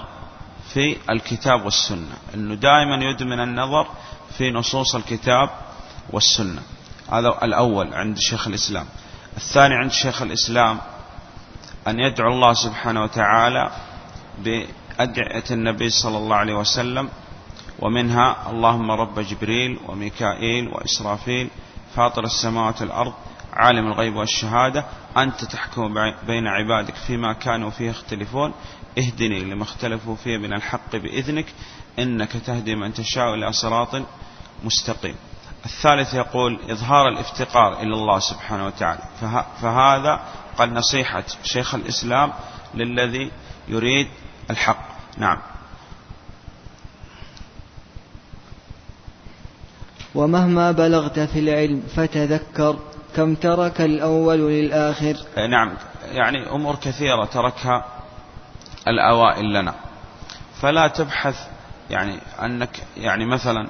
في 0.73 0.97
الكتاب 1.09 1.65
والسنة 1.65 2.15
أنه 2.33 2.55
دائما 2.55 2.95
يدمن 2.95 3.39
النظر 3.39 3.87
في 4.37 4.51
نصوص 4.51 4.95
الكتاب 4.95 5.49
والسنة. 6.09 6.61
هذا 7.11 7.29
الأول 7.43 7.93
عند 7.93 8.17
شيخ 8.17 8.47
الإسلام. 8.47 8.85
الثاني 9.37 9.75
عند 9.75 9.91
شيخ 9.91 10.21
الإسلام 10.21 10.79
أن 11.87 11.99
يدعو 11.99 12.33
الله 12.33 12.53
سبحانه 12.53 13.03
وتعالى 13.03 13.71
بأدعية 14.43 15.43
النبي 15.51 15.89
صلى 15.89 16.17
الله 16.17 16.35
عليه 16.35 16.53
وسلم 16.53 17.09
ومنها 17.79 18.49
اللهم 18.49 18.91
رب 18.91 19.19
جبريل 19.19 19.79
وميكائيل 19.87 20.67
وإسرافيل 20.67 21.49
فاطر 21.95 22.23
السماوات 22.23 22.81
والأرض 22.81 23.13
عالم 23.53 23.87
الغيب 23.87 24.15
والشهادة 24.15 24.85
أنت 25.17 25.45
تحكم 25.45 25.93
بين 26.27 26.47
عبادك 26.47 26.95
فيما 26.95 27.33
كانوا 27.33 27.69
فيه 27.69 27.89
يختلفون. 27.89 28.53
اهدني 28.97 29.43
لما 29.43 29.63
اختلفوا 29.63 30.15
فيه 30.15 30.37
من 30.37 30.53
الحق 30.53 30.95
بإذنك 30.95 31.45
إنك 31.99 32.31
تهدي 32.45 32.75
من 32.75 32.93
تشاء 32.93 33.33
إلى 33.33 33.53
صراط 33.53 34.01
مستقيم. 34.63 35.15
الثالث 35.65 36.13
يقول 36.13 36.59
إظهار 36.69 37.07
الافتقار 37.07 37.81
إلى 37.81 37.93
الله 37.93 38.19
سبحانه 38.19 38.65
وتعالى. 38.65 39.01
فهذا 39.61 40.21
قال 40.57 40.73
نصيحة 40.73 41.23
شيخ 41.43 41.75
الإسلام 41.75 42.33
للذي 42.73 43.31
يريد 43.67 44.07
الحق. 44.49 44.87
نعم. 45.17 45.37
ومهما 50.15 50.71
بلغت 50.71 51.19
في 51.19 51.39
العلم 51.39 51.83
فتذكر 51.95 52.79
كم 53.15 53.35
ترك 53.35 53.81
الأول 53.81 54.39
للآخر؟ 54.39 55.15
نعم. 55.49 55.73
يعني 56.11 56.49
أمور 56.49 56.75
كثيرة 56.75 57.25
تركها 57.25 57.85
الأوائل 58.87 59.53
لنا. 59.53 59.73
فلا 60.61 60.87
تبحث 60.87 61.47
يعني 61.89 62.19
أنك 62.41 62.83
يعني 62.97 63.25
مثلا 63.25 63.67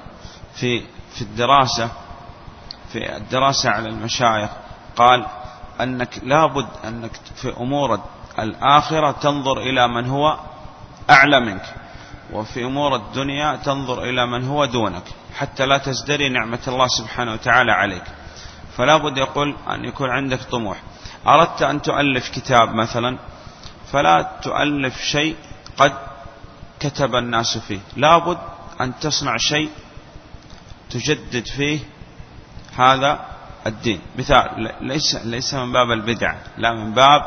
في 0.54 0.82
في 1.14 1.22
الدراسة 1.22 1.90
في 2.92 3.16
الدراسة 3.16 3.70
على 3.70 3.88
المشايخ 3.88 4.50
قال 4.96 5.26
أنك 5.80 6.20
لابد 6.22 6.66
أنك 6.84 7.10
في 7.36 7.56
أمور 7.56 8.00
الآخرة 8.38 9.10
تنظر 9.10 9.58
إلى 9.58 9.88
من 9.88 10.06
هو 10.06 10.38
أعلى 11.10 11.40
منك 11.40 11.74
وفي 12.32 12.64
أمور 12.64 12.96
الدنيا 12.96 13.56
تنظر 13.56 14.02
إلى 14.02 14.26
من 14.26 14.48
هو 14.48 14.64
دونك 14.64 15.02
حتى 15.36 15.66
لا 15.66 15.78
تزدري 15.78 16.28
نعمة 16.28 16.58
الله 16.68 16.86
سبحانه 16.86 17.32
وتعالى 17.32 17.72
عليك. 17.72 18.04
فلا 18.76 18.96
بد 18.96 19.16
يقول 19.16 19.56
أن 19.70 19.84
يكون 19.84 20.10
عندك 20.10 20.42
طموح. 20.42 20.82
أردت 21.26 21.62
أن 21.62 21.82
تؤلف 21.82 22.28
كتاب 22.28 22.74
مثلا 22.74 23.18
فلا 23.92 24.38
تؤلف 24.42 25.02
شيء 25.02 25.36
قد 25.76 25.92
كتب 26.80 27.14
الناس 27.14 27.58
فيه. 27.58 27.80
لابد 27.96 28.38
أن 28.80 28.92
تصنع 29.00 29.36
شيء 29.36 29.70
تجدد 30.90 31.46
فيه 31.46 31.78
هذا 32.76 33.26
الدين. 33.66 34.00
مثال 34.18 34.72
ليس 34.80 35.14
ليس 35.14 35.54
من 35.54 35.72
باب 35.72 35.90
البدع 35.90 36.34
لا 36.58 36.72
من 36.72 36.94
باب 36.94 37.22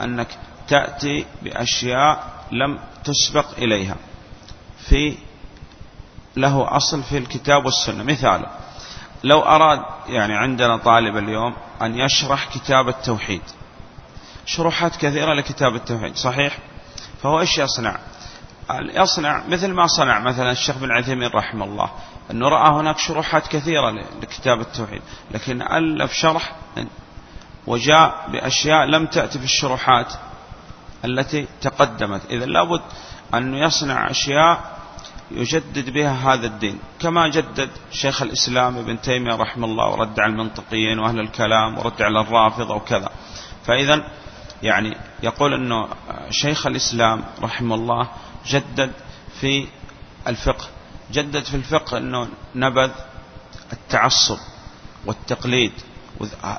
أنك 0.00 0.38
تأتي 0.68 1.26
بأشياء 1.42 2.32
لم 2.52 2.78
تسبق 3.04 3.46
إليها. 3.58 3.96
في 4.88 5.16
له 6.36 6.76
أصل 6.76 7.02
في 7.02 7.18
الكتاب 7.18 7.64
والسنة. 7.64 8.02
مثال 8.02 8.46
لو 9.24 9.40
أراد 9.40 9.82
يعني 10.08 10.36
عندنا 10.36 10.76
طالب 10.76 11.16
اليوم 11.16 11.56
أن 11.82 11.98
يشرح 11.98 12.54
كتاب 12.54 12.88
التوحيد 12.88 13.42
شروحات 14.46 14.96
كثيرة 14.96 15.34
لكتاب 15.34 15.74
التوحيد 15.74 16.16
صحيح؟ 16.16 16.58
فهو 17.22 17.40
إيش 17.40 17.58
يصنع؟ 17.58 17.98
يصنع 18.80 19.42
مثل 19.48 19.72
ما 19.72 19.86
صنع 19.86 20.18
مثلا 20.18 20.50
الشيخ 20.50 20.78
بن 20.78 20.90
عثيمين 20.90 21.30
رحمه 21.34 21.64
الله 21.64 21.90
أنه 22.30 22.48
رأى 22.48 22.80
هناك 22.80 22.98
شروحات 22.98 23.46
كثيرة 23.46 23.90
لكتاب 24.22 24.60
التوحيد 24.60 25.02
لكن 25.30 25.62
ألف 25.62 26.12
شرح 26.12 26.52
وجاء 27.66 28.28
بأشياء 28.28 28.84
لم 28.84 29.06
تأتي 29.06 29.38
في 29.38 29.44
الشروحات 29.44 30.12
التي 31.04 31.46
تقدمت. 31.60 32.20
إذا 32.30 32.46
لابد 32.46 32.82
أن 33.34 33.54
يصنع 33.54 34.10
أشياء 34.10 34.78
يجدد 35.34 35.90
بها 35.90 36.34
هذا 36.34 36.46
الدين. 36.46 36.78
كما 37.00 37.28
جدد 37.28 37.70
شيخ 37.92 38.22
الإسلام 38.22 38.78
ابن 38.78 39.00
تيمية 39.00 39.34
رحمه 39.34 39.66
الله 39.66 39.88
ورد 39.88 40.20
على 40.20 40.32
المنطقيين 40.32 40.98
وأهل 40.98 41.20
الكلام 41.20 41.78
ورد 41.78 42.02
على 42.02 42.20
الرافضة 42.20 42.74
وكذا 42.74 43.10
فإذا 43.66 44.04
يعني 44.62 44.96
يقول 45.22 45.54
أنه 45.54 45.88
شيخ 46.30 46.66
الإسلام 46.66 47.24
رحمه 47.42 47.74
الله 47.74 48.08
جدد 48.46 48.92
في 49.40 49.66
الفقه. 50.26 50.64
جدد 51.12 51.44
في 51.44 51.54
الفقه 51.54 51.98
أنه 51.98 52.28
نبذ 52.54 52.90
التعصب 53.72 54.38
والتقليد. 55.06 55.72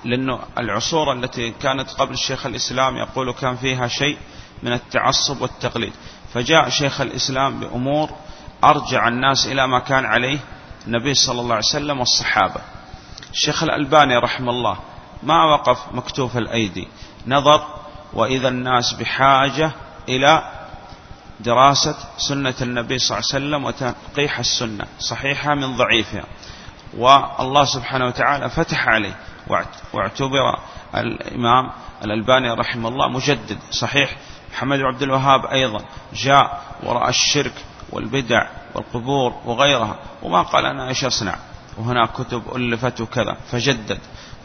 لأنه 0.05 0.39
العصور 0.57 1.13
التي 1.13 1.51
كانت 1.51 1.89
قبل 1.89 2.13
الشيخ 2.13 2.45
الإسلام 2.45 2.97
يقول 2.97 3.33
كان 3.33 3.55
فيها 3.55 3.87
شيء 3.87 4.17
من 4.63 4.73
التعصب 4.73 5.41
والتقليد. 5.41 5.93
فجاء 6.33 6.69
شيخ 6.69 7.01
الإسلام 7.01 7.59
بأمور 7.59 8.09
أرجع 8.63 9.07
الناس 9.07 9.47
إلى 9.47 9.67
ما 9.67 9.79
كان 9.79 10.05
عليه 10.05 10.39
النبي 10.87 11.13
صلى 11.13 11.41
الله 11.41 11.55
عليه 11.55 11.65
وسلم 11.65 11.99
والصحابة. 11.99 12.61
الشيخ 13.31 13.63
الألباني 13.63 14.17
رحمه 14.17 14.51
الله 14.51 14.77
ما 15.23 15.43
وقف 15.43 15.77
مكتوف 15.91 16.37
الأيدي 16.37 16.87
نظر 17.27 17.67
وإذا 18.13 18.47
الناس 18.47 18.93
بحاجة 18.93 19.71
إلى 20.09 20.43
دراسة 21.39 21.95
سنة 22.17 22.53
النبي 22.61 22.99
صلى 22.99 23.17
الله 23.17 23.29
عليه 23.33 23.45
وسلم 23.45 23.65
وتنقيح 23.65 24.39
السنة 24.39 24.85
صحيحة 24.99 25.55
من 25.55 25.77
ضعيفها. 25.77 26.23
والله 26.97 27.65
سبحانه 27.65 28.05
وتعالى 28.05 28.49
فتح 28.49 28.87
عليه 28.87 29.15
واعتبر 29.93 30.59
الإمام 30.95 31.71
الألباني 32.03 32.51
رحمه 32.51 32.89
الله 32.89 33.07
مجدد 33.07 33.57
صحيح. 33.71 34.15
محمد 34.53 34.79
بن 34.79 34.85
عبد 34.85 35.01
الوهاب 35.01 35.45
أيضا 35.45 35.85
جاء 36.13 36.61
وراء 36.83 37.09
الشرك 37.09 37.53
والبدع 37.93 38.47
والقبور 38.75 39.33
وغيرها. 39.45 39.99
وما 40.23 40.41
قال 40.41 40.65
أنا 40.65 40.89
إيش 40.89 41.05
أصنع؟ 41.05 41.35
وهناك 41.77 42.11
كتب 42.11 42.43
ألفت 42.55 43.01
وكذا 43.01 43.37
فجدد. 43.51 43.99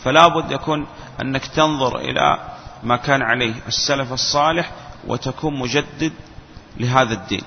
فلا 0.04 0.28
بد 0.28 0.50
يكون 0.52 0.86
أنك 1.22 1.46
تنظر 1.46 1.98
إلى 1.98 2.38
ما 2.82 2.96
كان 2.96 3.22
عليه 3.22 3.54
السلف 3.68 4.12
الصالح 4.12 4.72
وتكون 5.06 5.58
مجدد 5.58 6.12
لهذا 6.76 7.14
الدين. 7.14 7.42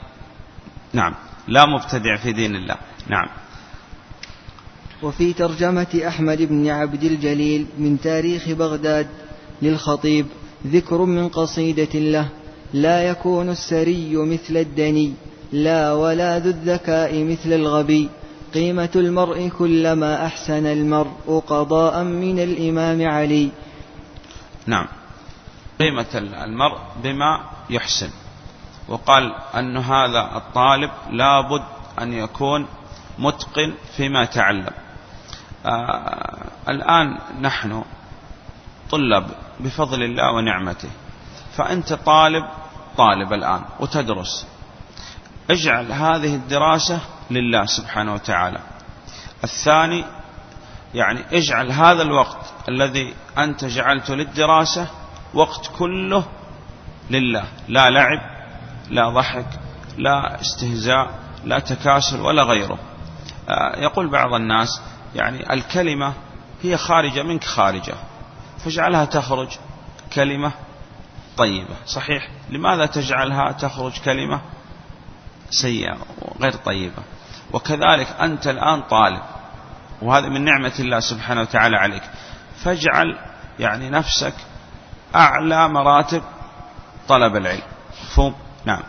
نعم. 0.94 1.16
لا 1.48 1.66
مبتدع 1.66 2.18
في 2.18 2.32
دين 2.32 2.56
الله. 2.56 2.76
نعم. 3.08 3.28
وفي 5.04 5.34
ترجمة 5.34 6.02
أحمد 6.08 6.42
بن 6.42 6.70
عبد 6.70 7.04
الجليل 7.04 7.68
من 7.78 8.02
تاريخ 8.02 8.50
بغداد 8.50 9.08
للخطيب 9.62 10.26
ذكر 10.68 11.02
من 11.02 11.30
قصيدة 11.30 12.00
له 12.00 12.30
لا 12.74 13.04
يكون 13.04 13.50
السري 13.50 14.16
مثل 14.16 14.58
الدني. 14.58 15.14
لا 15.52 15.94
ولا 15.94 16.40
ذو 16.40 16.50
الذكاء 16.50 17.24
مثل 17.24 17.54
الغبي. 17.54 18.10
قيمة 18.54 18.90
المرء 18.96 19.48
كلما 19.48 20.26
أحسن 20.26 20.66
المرء 20.66 21.44
قضاء 21.48 22.04
من 22.04 22.40
الإمام 22.40 23.10
علي. 23.10 23.52
نعم. 24.66 24.88
قيمة 25.80 26.12
المرء 26.16 26.78
بما 27.04 27.42
يحسن. 27.70 28.10
وقال 28.88 29.36
أن 29.56 29.78
هذا 29.78 30.32
الطالب 30.36 30.92
لابد 31.12 31.64
أن 32.02 32.14
يكون 32.14 32.66
متقن 33.20 33.74
فيما 33.98 34.26
تعلم 34.26 34.74
آه 35.66 36.46
الآن 36.70 37.18
نحن 37.42 37.84
طلاب 38.92 39.26
بفضل 39.60 40.04
الله 40.04 40.34
ونعمته. 40.34 40.90
فأنت 41.56 41.94
طالب 41.94 42.46
طالب 42.98 43.34
الآن 43.34 43.62
وتدرس. 43.80 44.46
اجعل 45.52 45.92
هذه 45.92 46.36
الدراسة 46.36 47.00
لله 47.32 47.66
سبحانه 47.66 48.14
وتعالى. 48.14 48.60
الثاني 49.44 50.06
يعني 50.94 51.20
اجعل 51.32 51.72
هذا 51.72 52.02
الوقت 52.02 52.54
الذي 52.70 53.14
أنت 53.38 53.66
جعلته 53.66 54.16
للدراسة 54.16 54.88
وقت 55.34 55.72
كله 55.78 56.24
لله. 57.10 57.44
لا 57.68 57.90
لعب 57.90 58.20
لا 58.90 59.10
ضحك 59.10 59.46
لا 59.98 60.42
استهزاء 60.42 61.20
لا 61.46 61.60
تكاسل 61.60 62.22
ولا 62.22 62.44
غيره. 62.44 62.80
آه، 63.50 63.80
يقول 63.80 64.08
بعض 64.08 64.34
الناس 64.34 64.82
يعني 65.16 65.54
الكلمة 65.54 66.14
هي 66.64 66.78
خارجة 66.78 67.24
منك 67.24 67.44
خارجة 67.44 67.94
فاجعلها 68.58 69.06
تخرج 69.06 69.50
كلمة 70.14 70.52
طيبة. 71.38 71.76
صحيح؟ 71.86 72.30
لماذا 72.50 72.86
تجعلها 72.86 73.52
تخرج 73.52 74.00
كلمة 74.00 74.42
سيئة 75.52 75.98
وغير 76.22 76.54
طيبة. 76.54 77.04
وكذلك 77.54 78.08
أنت 78.22 78.48
الآن 78.48 78.82
طالب 78.82 79.22
وهذا 80.02 80.30
من 80.30 80.46
نعمة 80.46 80.74
الله 80.80 81.00
سبحانه 81.00 81.42
وتعالى 81.42 81.78
عليك. 81.78 82.04
فاجعل 82.64 83.18
يعني 83.60 83.90
نفسك 83.90 84.34
أعلى 85.16 85.70
مراتب 85.70 86.24
طلب 87.08 87.36
العلم. 87.36 87.62
مفهوم؟ 88.04 88.36
نعم. 88.66 88.82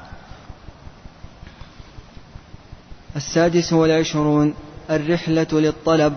السادس 3.17 3.73
والعشرون 3.73 4.55
الرحلة 4.91 5.47
للطلب. 5.53 6.17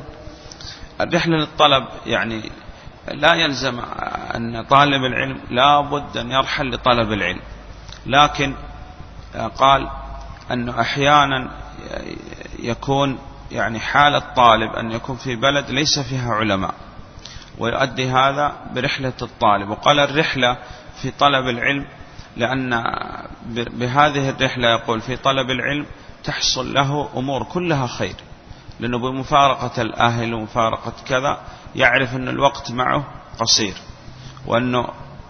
الرحلة 1.02 1.38
للطلب 1.38 1.88
يعني 2.06 2.52
لا 3.08 3.34
يلزم 3.34 3.80
أن 4.36 4.66
طالب 4.66 5.04
العلم 5.04 5.40
لا 5.50 5.82
بد 5.82 6.18
أن 6.18 6.32
يرحل 6.32 6.72
لطلب 6.72 7.12
العلم. 7.12 7.42
لكن 8.06 8.56
قال 9.58 9.90
أنه 10.52 10.82
أحيانا 10.82 11.52
يكون 12.60 13.20
يعني 13.52 13.80
حال 13.80 14.16
الطالب 14.16 14.72
أن 14.72 14.92
يكون 14.92 15.16
في 15.16 15.36
بلد 15.36 15.70
ليس 15.70 16.00
فيها 16.00 16.34
علماء 16.34 16.74
ويؤدي 17.58 18.10
هذا 18.10 18.54
برحلة 18.76 19.14
الطالب. 19.22 19.70
وقال 19.70 20.00
الرحلة 20.00 20.58
في 21.02 21.12
طلب 21.12 21.48
العلم 21.48 21.86
لأن 22.38 22.84
بهذه 23.50 24.30
الرحلة 24.30 24.68
يقول 24.68 25.02
في 25.02 25.16
طلب 25.18 25.50
العلم 25.50 25.86
تحصل 26.24 26.74
له 26.74 27.10
أمور 27.16 27.44
كلها 27.44 27.88
خير 27.88 28.16
لأنه 28.80 29.00
بمفارقة 29.00 29.82
الأهل 29.82 30.34
ومفارقة 30.34 30.94
كذا 31.08 31.40
يعرف 31.76 32.16
أن 32.16 32.28
الوقت 32.28 32.72
معه 32.72 33.04
قصير 33.40 33.74
وأنه 34.46 34.88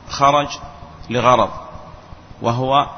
خرج 0.09 0.47
لغرض 1.09 1.49
وهو 2.41 2.89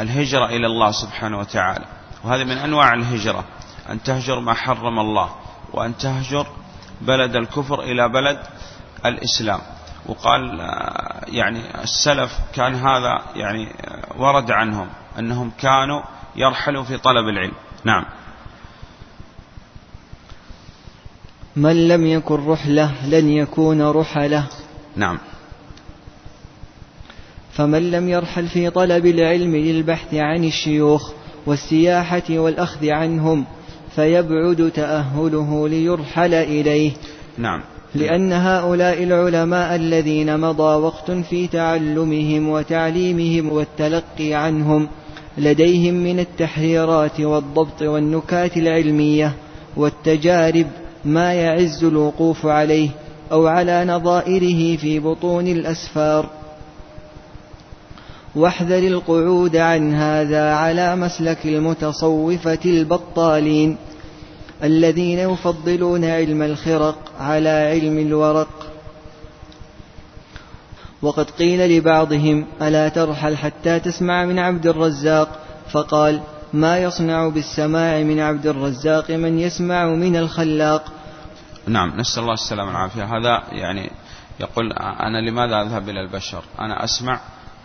الهجرة 0.00 0.46
إلى 0.46 0.66
الله 0.66 0.90
سبحانه 0.90 1.38
وتعالى. 1.38 1.84
وهذا 2.24 2.44
من 2.44 2.58
أنواع 2.58 2.94
الهجرة. 2.94 3.44
أن 3.90 4.02
تهجر 4.02 4.40
ما 4.40 4.54
حرم 4.54 4.98
الله 4.98 5.30
وأن 5.72 5.96
تهجر 5.96 6.46
بلد 7.00 7.36
الكفر 7.36 7.82
إلى 7.82 8.08
بلد 8.08 8.38
الإسلام. 9.06 9.60
وقال 10.06 10.60
يعني 11.28 11.82
السلف 11.82 12.38
كان 12.54 12.74
هذا 12.74 13.22
يعني 13.34 13.68
ورد 14.16 14.50
عنهم 14.50 14.88
أنهم 15.18 15.50
كانوا 15.60 16.02
يرحلوا 16.36 16.84
في 16.84 16.98
طلب 16.98 17.28
العلم. 17.28 17.54
نعم. 17.84 18.04
من 21.56 21.88
لم 21.88 22.06
يكن 22.06 22.48
رحلة 22.48 23.06
لن 23.06 23.28
يكون 23.28 23.90
رحلة. 23.90 24.46
نعم. 24.96 25.18
فمن 27.58 27.90
لم 27.90 28.08
يرحل 28.08 28.46
في 28.46 28.70
طلب 28.70 29.06
العلم 29.06 29.56
للبحث 29.56 30.14
عن 30.14 30.44
الشيوخ 30.44 31.12
والسياحة 31.46 32.22
والأخذ 32.30 32.88
عنهم 32.90 33.44
فيبعد 33.94 34.70
تأهله 34.74 35.68
ليرحل 35.68 36.34
إليه. 36.34 36.92
نعم. 37.38 37.60
لأن 37.94 38.32
هؤلاء 38.32 39.02
العلماء 39.02 39.76
الذين 39.76 40.40
مضى 40.40 40.76
وقت 40.82 41.10
في 41.10 41.46
تعلمهم 41.46 42.48
وتعليمهم 42.48 43.52
والتلقي 43.52 44.34
عنهم 44.34 44.88
لديهم 45.38 45.94
من 45.94 46.20
التحريرات 46.20 47.20
والضبط 47.20 47.82
والنكات 47.82 48.56
العلمية 48.56 49.32
والتجارب 49.76 50.66
ما 51.04 51.34
يعز 51.34 51.84
الوقوف 51.84 52.46
عليه 52.46 52.88
أو 53.32 53.46
على 53.46 53.84
نظائره 53.84 54.76
في 54.76 54.98
بطون 54.98 55.46
الأسفار. 55.46 56.37
واحذر 58.34 58.78
القعود 58.78 59.56
عن 59.56 59.94
هذا 59.94 60.54
على 60.54 60.96
مسلك 60.96 61.46
المتصوفة 61.46 62.58
البطالين 62.64 63.76
الذين 64.62 65.18
يفضلون 65.18 66.04
علم 66.04 66.42
الخرق 66.42 66.98
على 67.20 67.48
علم 67.48 67.98
الورق. 67.98 68.48
وقد 71.02 71.30
قيل 71.30 71.78
لبعضهم 71.78 72.46
ألا 72.62 72.88
ترحل 72.88 73.36
حتى 73.36 73.80
تسمع 73.80 74.24
من 74.24 74.38
عبد 74.38 74.66
الرزاق؟ 74.66 75.40
فقال 75.70 76.20
ما 76.52 76.78
يصنع 76.78 77.28
بالسماع 77.28 78.02
من 78.02 78.20
عبد 78.20 78.46
الرزاق 78.46 79.10
من 79.10 79.38
يسمع 79.38 79.86
من 79.86 80.16
الخلاق؟ 80.16 80.92
نعم 81.66 82.00
نسأل 82.00 82.22
الله 82.22 82.34
السلامة 82.34 82.68
والعافية. 82.68 83.04
هذا 83.04 83.42
يعني 83.52 83.90
يقول 84.40 84.72
أنا 85.00 85.30
لماذا 85.30 85.62
أذهب 85.62 85.88
إلى 85.88 86.00
البشر؟ 86.00 86.42
أنا 86.60 86.84
أسمع 86.84 87.20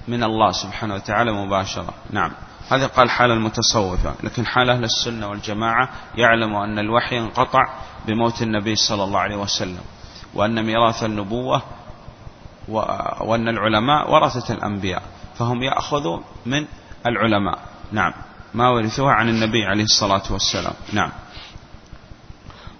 من 0.07 0.23
الله 0.23 0.51
سبحانه 0.51 0.95
وتعالى 0.95 1.31
مباشرة. 1.31 1.93
نعم. 2.11 2.31
هذا 2.69 2.87
قال 2.87 3.09
حال 3.09 3.31
المتصوفة. 3.31 4.13
لكن 4.23 4.45
حال 4.45 4.69
أهل 4.69 4.83
السنة 4.83 5.29
والجماعة 5.29 5.89
يعلم 6.17 6.55
أن 6.55 6.79
الوحي 6.79 7.19
انقطع 7.19 7.73
بموت 8.07 8.41
النبي 8.41 8.75
صلى 8.75 9.03
الله 9.03 9.19
عليه 9.19 9.35
وسلم 9.35 9.81
وأن 10.33 10.65
ميراث 10.65 11.03
النبوة 11.03 11.61
وأن 13.21 13.47
العلماء 13.47 14.11
ورثة 14.11 14.53
الأنبياء 14.53 15.01
فهم 15.35 15.63
يأخذوا 15.63 16.19
من 16.45 16.65
العلماء. 17.05 17.59
نعم. 17.91 18.13
ما 18.53 18.69
ورثوها 18.69 19.13
عن 19.13 19.29
النبي 19.29 19.65
عليه 19.65 19.83
الصلاة 19.83 20.23
والسلام. 20.29 20.73
نعم. 20.93 21.11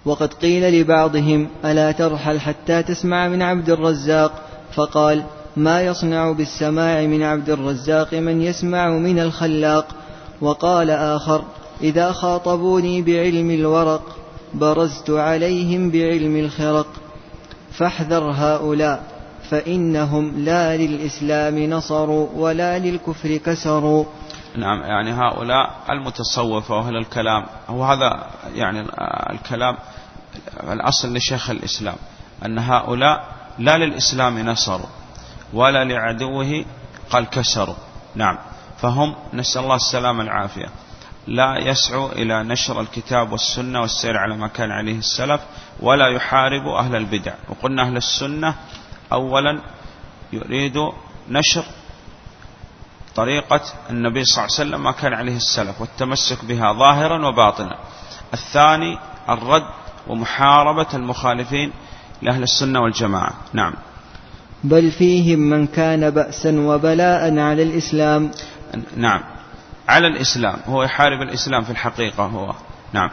وقد 0.04 0.34
قيل 0.34 0.80
لبعضهم 0.80 1.48
ألا 1.64 1.92
ترحل 1.92 2.40
حتى 2.40 2.82
تسمع 2.82 3.28
من 3.28 3.42
عبد 3.42 3.70
الرزاق؟ 3.70 4.42
فقال 4.74 5.24
ما 5.56 5.82
يصنع 5.82 6.32
بالسماع 6.32 7.06
من 7.06 7.22
عبد 7.22 7.50
الرزاق 7.50 8.14
من 8.14 8.42
يسمع 8.42 8.88
من 8.90 9.18
الخلاق. 9.18 9.86
وقال 10.40 10.90
آخر 10.90 11.44
إذا 11.80 12.12
خاطبوني 12.12 13.02
بعلم 13.02 13.50
الورق 13.50 14.16
برزت 14.54 15.10
عليهم 15.10 15.90
بعلم 15.90 16.36
الخرق. 16.36 16.86
فاحذر 17.72 18.30
هؤلاء 18.30 19.14
فإنهم 19.50 20.44
لا 20.44 20.76
للإسلام 20.76 21.58
نصروا 21.58 22.28
ولا 22.34 22.78
للكفر 22.78 23.36
كسروا 23.36 24.04
نعم 24.56 24.80
يعني 24.82 25.12
هؤلاء 25.12 25.70
المتصوفة 25.90 26.76
وأهل 26.76 26.96
الكلام 26.96 27.46
وهذا 27.68 28.26
يعني 28.54 28.86
الكلام 29.30 29.76
الأصل 30.72 31.16
لشيخ 31.16 31.50
الإسلام 31.50 31.96
أن 32.44 32.58
هؤلاء 32.58 33.24
لا 33.58 33.78
للإسلام 33.78 34.38
نصروا 34.38 34.86
ولا 35.54 35.84
لعدوه 35.84 36.64
قال 37.10 37.30
كسروا. 37.30 37.74
نعم. 38.14 38.38
فهم 38.82 39.14
نسأل 39.32 39.62
الله 39.62 39.76
السلامة 39.76 40.22
العافية 40.22 40.66
لا 41.26 41.58
يسعوا 41.58 42.12
إلى 42.12 42.42
نشر 42.42 42.80
الكتاب 42.80 43.32
والسنة 43.32 43.80
والسير 43.80 44.16
على 44.16 44.36
ما 44.36 44.48
كان 44.48 44.70
عليه 44.70 44.98
السلف 44.98 45.40
ولا 45.80 46.08
يحارب 46.08 46.66
أهل 46.66 46.96
البدع. 46.96 47.34
وقلنا 47.48 47.82
أهل 47.82 47.96
السنة 47.96 48.54
أولا 49.12 49.60
يريد 50.32 50.76
نشر 51.28 51.64
طريقة 53.16 53.60
النبي 53.90 54.24
صلى 54.24 54.44
الله 54.44 54.54
عليه 54.58 54.70
وسلم 54.70 54.82
ما 54.82 54.92
كان 54.92 55.14
عليه 55.14 55.36
السلف 55.36 55.80
والتمسك 55.80 56.44
بها 56.44 56.72
ظاهرا 56.72 57.26
وباطنا. 57.26 57.78
الثاني 58.34 58.98
الرد 59.28 59.66
ومحاربة 60.06 60.86
المخالفين 60.94 61.72
لأهل 62.22 62.42
السنة 62.42 62.80
والجماعة. 62.80 63.32
نعم. 63.52 63.74
بل 64.64 64.90
فيهم 64.90 65.38
من 65.38 65.66
كان 65.66 66.10
بأسا 66.10 66.60
وبلاء 66.60 67.38
على 67.38 67.62
الإسلام. 67.62 68.30
نعم. 68.96 69.20
على 69.88 70.06
الإسلام. 70.06 70.58
هو 70.66 70.82
يحارب 70.82 71.22
الإسلام 71.22 71.64
في 71.64 71.70
الحقيقة 71.70 72.24
هو. 72.24 72.54
نعم. 72.92 73.10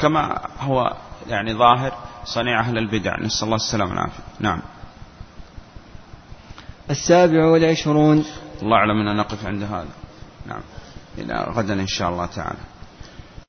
كما 0.00 0.40
هو 0.60 0.96
يعني 1.26 1.54
ظاهر 1.54 1.92
صنيع 2.24 2.60
أهل 2.60 2.78
البدع. 2.78 3.20
نسأل 3.20 3.44
الله 3.44 3.56
السلامة 3.56 3.90
والعافية. 3.90 4.22
نعم. 4.40 4.62
السابع 6.90 7.44
والعشرون. 7.44 8.24
الله 8.62 8.76
أعلم 8.76 9.08
أن 9.08 9.16
نقف 9.16 9.46
عند 9.46 9.62
هذا. 9.62 9.88
نعم. 10.46 10.62
إلى 11.18 11.46
غدا 11.54 11.74
إن 11.74 11.86
شاء 11.86 12.10
الله 12.10 12.26
تعالى. 12.26 12.58